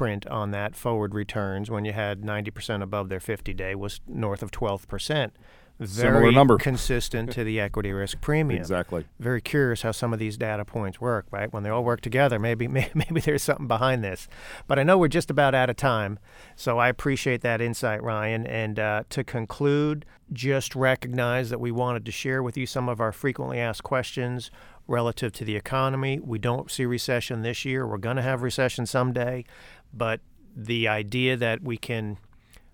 print 0.03 0.27
on 0.27 0.51
that 0.51 0.75
forward 0.75 1.15
returns 1.15 1.71
when 1.71 1.85
you 1.85 1.93
had 1.93 2.23
90% 2.23 2.83
above 2.83 3.09
their 3.09 3.21
50 3.21 3.55
day 3.55 3.73
was 3.77 4.01
north 4.09 4.43
of 4.43 4.51
12%. 4.51 5.31
Very 5.79 5.89
Similar 5.89 6.33
number. 6.33 6.59
consistent 6.59 7.31
to 7.33 7.45
the 7.45 7.61
equity 7.61 7.93
risk 7.93 8.21
premium. 8.21 8.61
Exactly. 8.61 9.05
Very 9.21 9.41
curious 9.41 9.83
how 9.83 9.93
some 9.93 10.13
of 10.13 10.19
these 10.19 10.37
data 10.37 10.65
points 10.65 11.01
work, 11.01 11.27
right? 11.31 11.53
When 11.53 11.63
they 11.63 11.71
all 11.71 11.85
work 11.85 12.01
together, 12.01 12.41
maybe 12.41 12.67
maybe 12.69 13.21
there's 13.21 13.45
something 13.45 13.69
behind 13.69 14.03
this. 14.03 14.27
But 14.67 14.81
I 14.81 14.83
know 14.83 14.99
we're 14.99 15.07
just 15.07 15.31
about 15.31 15.55
out 15.55 15.71
of 15.71 15.77
time, 15.77 16.19
so 16.57 16.79
I 16.79 16.89
appreciate 16.89 17.41
that 17.43 17.61
insight, 17.61 18.03
Ryan. 18.03 18.45
And 18.45 18.79
uh, 18.81 19.05
to 19.11 19.23
conclude, 19.23 20.05
just 20.33 20.75
recognize 20.75 21.51
that 21.51 21.61
we 21.61 21.71
wanted 21.71 22.05
to 22.07 22.13
share 22.13 22.43
with 22.43 22.57
you 22.57 22.67
some 22.67 22.89
of 22.89 23.01
our 23.01 23.13
frequently 23.13 23.61
asked 23.61 23.85
questions 23.85 24.51
relative 24.87 25.33
to 25.33 25.45
the 25.45 25.57
economy. 25.57 26.19
We 26.19 26.39
don't 26.39 26.71
see 26.71 26.85
recession 26.85 27.43
this 27.43 27.65
year. 27.65 27.87
We're 27.87 27.99
going 27.99 28.17
to 28.17 28.23
have 28.23 28.43
recession 28.43 28.87
someday. 28.87 29.45
But 29.93 30.21
the 30.55 30.89
idea 30.89 31.37
that 31.37 31.63
we 31.63 31.77
can 31.77 32.19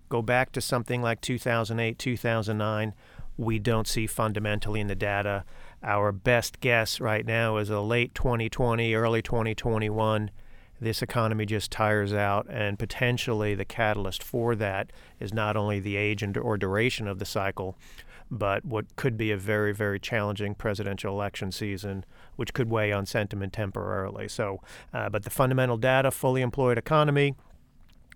go 0.09 0.21
back 0.21 0.51
to 0.53 0.61
something 0.61 1.01
like 1.01 1.21
2008, 1.21 1.97
2009, 1.97 2.93
we 3.37 3.59
don't 3.59 3.87
see 3.87 4.07
fundamentally 4.07 4.81
in 4.81 4.87
the 4.87 4.95
data. 4.95 5.45
Our 5.81 6.11
best 6.11 6.59
guess 6.59 6.99
right 6.99 7.25
now 7.25 7.57
is 7.57 7.69
a 7.69 7.79
late 7.79 8.13
2020, 8.13 8.93
early 8.95 9.21
2021. 9.21 10.31
This 10.81 11.01
economy 11.01 11.45
just 11.45 11.71
tires 11.71 12.13
out, 12.13 12.47
and 12.49 12.79
potentially 12.79 13.53
the 13.53 13.65
catalyst 13.65 14.23
for 14.23 14.55
that 14.55 14.91
is 15.19 15.33
not 15.33 15.57
only 15.57 15.79
the 15.79 15.97
age 15.97 16.23
and 16.23 16.37
or 16.37 16.57
duration 16.57 17.07
of 17.07 17.19
the 17.19 17.25
cycle, 17.25 17.77
but 18.31 18.63
what 18.65 18.95
could 18.95 19.17
be 19.17 19.31
a 19.31 19.37
very, 19.37 19.73
very 19.73 19.99
challenging 19.99 20.55
presidential 20.55 21.13
election 21.13 21.51
season, 21.51 22.05
which 22.35 22.53
could 22.53 22.69
weigh 22.69 22.91
on 22.91 23.05
sentiment 23.05 23.53
temporarily. 23.53 24.27
So, 24.27 24.61
uh, 24.93 25.09
but 25.09 25.23
the 25.23 25.29
fundamental 25.29 25.77
data, 25.77 26.11
fully 26.11 26.41
employed 26.41 26.77
economy, 26.77 27.35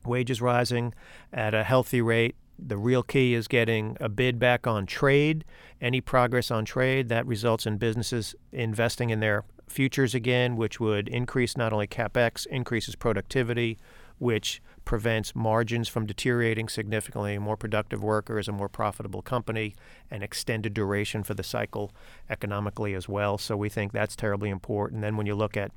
wages 0.05 0.41
rising 0.41 0.93
at 1.31 1.53
a 1.53 1.63
healthy 1.63 2.01
rate. 2.01 2.35
The 2.59 2.77
real 2.77 3.03
key 3.03 3.33
is 3.33 3.47
getting 3.47 3.97
a 3.99 4.09
bid 4.09 4.37
back 4.37 4.67
on 4.67 4.85
trade. 4.85 5.43
Any 5.81 6.01
progress 6.01 6.51
on 6.51 6.65
trade 6.65 7.09
that 7.09 7.25
results 7.25 7.65
in 7.65 7.77
businesses 7.77 8.35
investing 8.51 9.09
in 9.09 9.19
their 9.19 9.43
futures 9.67 10.13
again, 10.13 10.55
which 10.55 10.79
would 10.79 11.07
increase 11.07 11.57
not 11.57 11.73
only 11.73 11.87
capex, 11.87 12.45
increases 12.47 12.95
productivity, 12.95 13.79
which 14.23 14.61
prevents 14.85 15.35
margins 15.35 15.87
from 15.87 16.05
deteriorating 16.05 16.69
significantly, 16.69 17.37
more 17.37 17.57
productive 17.57 18.01
workers, 18.01 18.47
a 18.47 18.51
more 18.51 18.69
profitable 18.69 19.21
company, 19.21 19.75
and 20.09 20.23
extended 20.23 20.73
duration 20.73 21.23
for 21.23 21.33
the 21.33 21.43
cycle 21.43 21.91
economically 22.29 22.93
as 22.93 23.07
well. 23.07 23.37
So 23.37 23.55
we 23.55 23.69
think 23.69 23.91
that's 23.91 24.15
terribly 24.15 24.49
important. 24.49 25.01
Then 25.01 25.17
when 25.17 25.27
you 25.27 25.35
look 25.35 25.57
at 25.57 25.71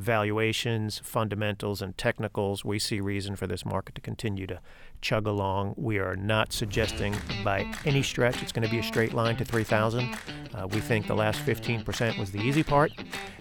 valuations, 0.00 0.98
fundamentals, 0.98 1.82
and 1.82 1.96
technicals, 1.96 2.64
we 2.64 2.78
see 2.78 3.00
reason 3.00 3.36
for 3.36 3.46
this 3.46 3.64
market 3.64 3.94
to 3.94 4.00
continue 4.00 4.46
to 4.46 4.60
chug 5.00 5.26
along. 5.26 5.74
We 5.76 5.98
are 5.98 6.16
not 6.16 6.52
suggesting 6.52 7.14
by 7.44 7.70
any 7.84 8.02
stretch 8.02 8.42
it's 8.42 8.52
going 8.52 8.66
to 8.66 8.70
be 8.70 8.78
a 8.78 8.82
straight 8.82 9.12
line 9.12 9.36
to 9.36 9.44
3,000. 9.44 10.16
Uh, 10.54 10.66
we 10.68 10.80
think 10.80 11.06
the 11.06 11.14
last 11.14 11.40
15% 11.44 12.18
was 12.18 12.32
the 12.32 12.40
easy 12.40 12.62
part, 12.62 12.92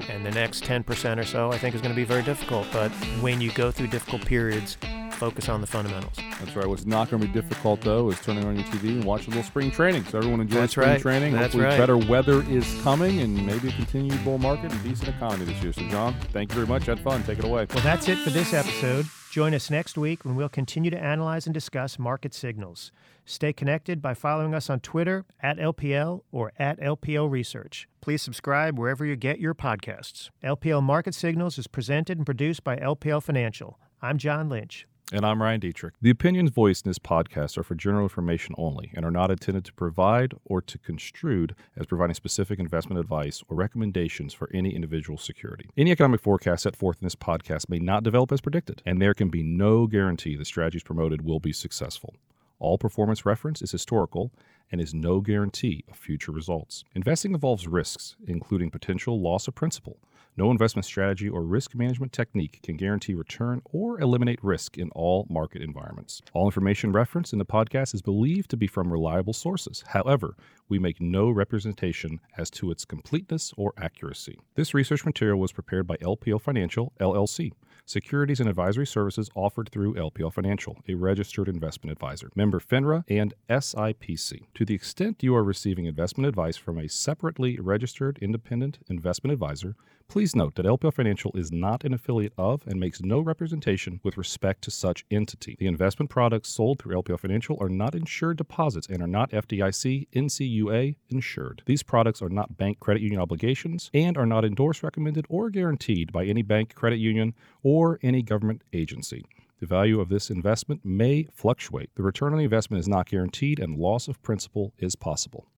and 0.10 0.26
the 0.26 0.32
next 0.32 0.64
10% 0.64 1.18
or 1.18 1.24
so 1.24 1.52
I 1.52 1.58
think 1.58 1.76
is 1.76 1.82
going 1.82 1.94
to 1.94 2.00
be 2.00 2.06
very 2.06 2.24
difficult. 2.24 2.68
But 2.72 2.92
when 3.22 3.42
you 3.42 3.52
go 3.52 3.72
through 3.72 3.88
difficult 3.88 4.26
periods, 4.26 4.78
focus 5.20 5.50
on 5.50 5.60
the 5.62 5.68
fundamentals. 5.68 6.16
That's 6.40 6.56
right. 6.56 6.66
What's 6.66 6.86
not 6.86 7.10
going 7.10 7.22
to 7.22 7.28
be 7.28 7.34
difficult 7.34 7.82
though 7.82 8.10
is 8.10 8.20
turning 8.22 8.46
on 8.46 8.56
your 8.56 8.66
TV 8.66 8.90
and 8.90 9.04
watching 9.04 9.34
a 9.34 9.36
little 9.36 9.44
spring 9.44 9.70
training. 9.70 10.06
So 10.06 10.18
everyone 10.18 10.40
enjoys 10.42 10.60
That's 10.62 10.72
spring 10.72 10.90
right. 10.90 11.02
training. 11.02 11.34
That's 11.34 11.54
Hopefully 11.54 11.66
right. 11.66 11.78
better 11.78 11.98
weather 11.98 12.42
is 12.50 12.66
coming 12.82 13.20
and 13.20 13.46
maybe 13.46 13.68
a 13.68 13.72
continued 13.74 14.24
bull 14.24 14.38
market 14.38 14.72
and 14.72 14.84
decent 14.84 15.10
economy 15.10 15.46
this 15.46 15.62
year. 15.62 15.74
So 15.74 15.82
John, 15.90 16.16
thank 16.32 16.52
you 16.52 16.56
very 16.56 16.68
much. 16.68 16.86
Had 16.86 17.00
fun. 17.02 17.22
Take 17.24 17.40
it 17.40 17.46
away. 17.46 17.68
Well, 17.74 17.84
that's 17.84 18.08
it 18.08 18.18
for 18.20 18.30
this 18.30 18.54
episode. 18.54 19.06
Join 19.32 19.54
us 19.54 19.70
next 19.70 19.96
week 19.98 20.26
when 20.26 20.36
we'll 20.36 20.50
continue 20.50 20.90
to 20.90 20.98
analyze 21.00 21.46
and 21.46 21.54
discuss 21.54 22.00
market 22.00 22.34
signals. 22.34 22.92
Stay 23.26 23.54
connected 23.54 24.02
by 24.02 24.16
following 24.16 24.56
us 24.56 24.72
on 24.72 24.80
Twitter 24.80 25.24
at 25.40 25.58
LPL 25.58 26.22
or 26.32 26.52
at 26.58 26.80
LPL 26.80 27.30
Research. 27.30 27.88
Please 28.02 28.24
subscribe 28.24 28.80
wherever 28.80 29.06
you 29.06 29.16
get 29.16 29.40
your 29.40 29.54
podcasts. 29.54 30.32
LPL 30.44 30.82
Market 30.82 31.14
Signals 31.14 31.60
is 31.60 31.68
presented 31.68 32.18
and 32.18 32.26
produced 32.26 32.64
by 32.64 32.78
LPL 32.78 33.22
Financial. 33.22 33.78
I'm 34.02 34.18
John 34.18 34.50
Lynch. 34.50 34.88
And 35.12 35.26
I'm 35.26 35.42
Ryan 35.42 35.60
Detrick. 35.60 35.94
The 36.00 36.12
opinions 36.12 36.52
voiced 36.52 36.86
in 36.86 36.92
this 36.92 37.00
podcast 37.00 37.58
are 37.58 37.64
for 37.64 37.74
general 37.74 38.04
information 38.04 38.54
only 38.60 38.92
and 38.94 39.04
are 39.04 39.10
not 39.10 39.32
intended 39.32 39.66
to 39.66 39.74
provide 39.74 40.36
or 40.46 40.62
to 40.62 40.78
construed 40.78 41.56
as 41.76 41.88
providing 41.88 42.14
specific 42.14 42.60
investment 42.60 43.00
advice 43.00 43.42
or 43.50 43.58
recommendations 43.58 44.36
for 44.36 44.52
any 44.54 44.76
individual 44.76 45.18
security. 45.18 45.68
Any 45.76 45.92
economic 45.92 46.22
forecast 46.22 46.62
set 46.62 46.76
forth 46.76 46.98
in 47.02 47.08
this 47.08 47.16
podcast 47.16 47.70
may 47.70 47.80
not 47.80 48.04
develop 48.04 48.32
as 48.32 48.40
predicted, 48.40 48.84
and 48.86 49.02
there 49.02 49.16
can 49.16 49.30
be 49.30 49.42
no 49.42 49.88
guarantee 49.88 50.36
the 50.36 50.46
strategies 50.46 50.84
promoted 50.84 51.24
will 51.24 51.40
be 51.40 51.54
successful. 51.54 52.14
All 52.60 52.78
performance 52.78 53.26
reference 53.26 53.64
is 53.64 53.72
historical 53.72 54.32
and 54.72 54.80
is 54.80 54.94
no 54.94 55.22
guarantee 55.22 55.86
of 55.90 55.98
future 55.98 56.32
results. 56.32 56.84
Investing 56.94 57.34
involves 57.34 57.68
risks, 57.68 58.16
including 58.28 58.70
potential 58.70 59.20
loss 59.20 59.48
of 59.48 59.56
principal. 59.56 59.98
No 60.38 60.52
investment 60.52 60.86
strategy 60.86 61.28
or 61.28 61.44
risk 61.44 61.76
management 61.76 62.14
technique 62.14 62.60
can 62.64 62.78
guarantee 62.78 63.14
return 63.14 63.62
or 63.66 64.00
eliminate 64.00 64.44
risk 64.44 64.78
in 64.78 64.90
all 64.92 65.28
market 65.30 65.62
environments. 65.62 66.22
All 66.34 66.46
information 66.46 66.92
referenced 66.92 67.34
in 67.34 67.40
the 67.40 67.46
podcast 67.46 67.94
is 67.94 68.02
believed 68.02 68.50
to 68.52 68.58
be 68.58 68.68
from 68.68 68.92
reliable 68.92 69.34
sources. 69.34 69.84
However, 69.88 70.36
we 70.70 70.80
make 70.80 71.02
no 71.02 71.30
representation 71.30 72.20
as 72.38 72.50
to 72.52 72.72
its 72.72 72.86
completeness 72.86 73.54
or 73.58 73.74
accuracy. 73.78 74.40
This 74.56 74.74
research 74.74 75.04
material 75.06 75.40
was 75.40 75.52
prepared 75.52 75.88
by 75.88 75.98
LPL 75.98 76.42
Financial, 76.42 76.94
LLC, 77.02 77.52
securities 77.86 78.40
and 78.40 78.50
advisory 78.50 78.88
services 78.88 79.30
offered 79.36 79.70
through 79.72 79.96
LPL 79.96 80.34
Financial, 80.34 80.78
a 80.88 80.96
registered 80.96 81.48
investment 81.48 81.92
advisor, 81.92 82.32
member 82.36 82.60
FINRA 82.60 83.04
and 83.10 83.34
SIPC. 83.50 84.42
To 84.56 84.66
the 84.66 84.76
extent 84.76 85.24
you 85.24 85.36
are 85.36 85.44
receiving 85.44 85.86
investment 85.86 86.28
advice 86.28 86.58
from 86.58 86.78
a 86.78 86.90
separately 86.90 87.60
registered 87.60 88.20
independent 88.22 88.80
investment 88.90 89.34
advisor, 89.34 89.76
Please 90.10 90.36
note 90.36 90.56
that 90.56 90.66
LPL 90.66 90.92
Financial 90.92 91.32
is 91.36 91.52
not 91.52 91.84
an 91.84 91.94
affiliate 91.94 92.34
of 92.36 92.66
and 92.66 92.80
makes 92.80 93.00
no 93.00 93.20
representation 93.20 94.00
with 94.04 94.18
respect 94.18 94.64
to 94.64 94.72
such 94.72 95.06
entity. 95.12 95.56
The 95.60 95.68
investment 95.68 96.10
products 96.10 96.50
sold 96.50 96.80
through 96.80 96.96
LPL 96.96 97.20
Financial 97.20 97.60
are 97.62 97.70
not 97.70 97.94
insured 97.94 98.38
deposits 98.38 98.88
and 98.88 99.04
are 99.04 99.08
not 99.08 99.30
FDIC 99.30 100.08
NCUA 100.12 100.96
insured. 101.10 101.62
These 101.68 101.84
products 101.84 102.24
are 102.24 102.30
not 102.30 102.58
bank 102.58 102.80
credit 102.80 103.04
union 103.04 103.22
obligations 103.22 103.92
and 103.94 104.18
are 104.18 104.26
not 104.26 104.44
endorsed, 104.44 104.82
recommended, 104.82 105.28
or 105.30 105.52
guaranteed 105.52 106.12
by 106.12 106.26
any 106.26 106.42
bank, 106.42 106.74
credit 106.74 106.98
union, 106.98 107.36
or 107.64 108.00
any 108.02 108.22
government 108.22 108.64
agency. 108.74 109.26
The 109.60 109.66
value 109.66 110.00
of 110.00 110.10
this 110.10 110.30
investment 110.30 110.86
may 110.86 111.28
fluctuate. 111.34 111.90
The 111.96 112.04
return 112.04 112.32
on 112.32 112.38
the 112.38 112.46
investment 112.46 112.80
is 112.80 112.88
not 112.88 113.10
guaranteed 113.10 113.60
and 113.60 113.78
loss 113.78 114.08
of 114.08 114.22
principal 114.22 114.74
is 114.78 114.96
possible. 114.96 115.48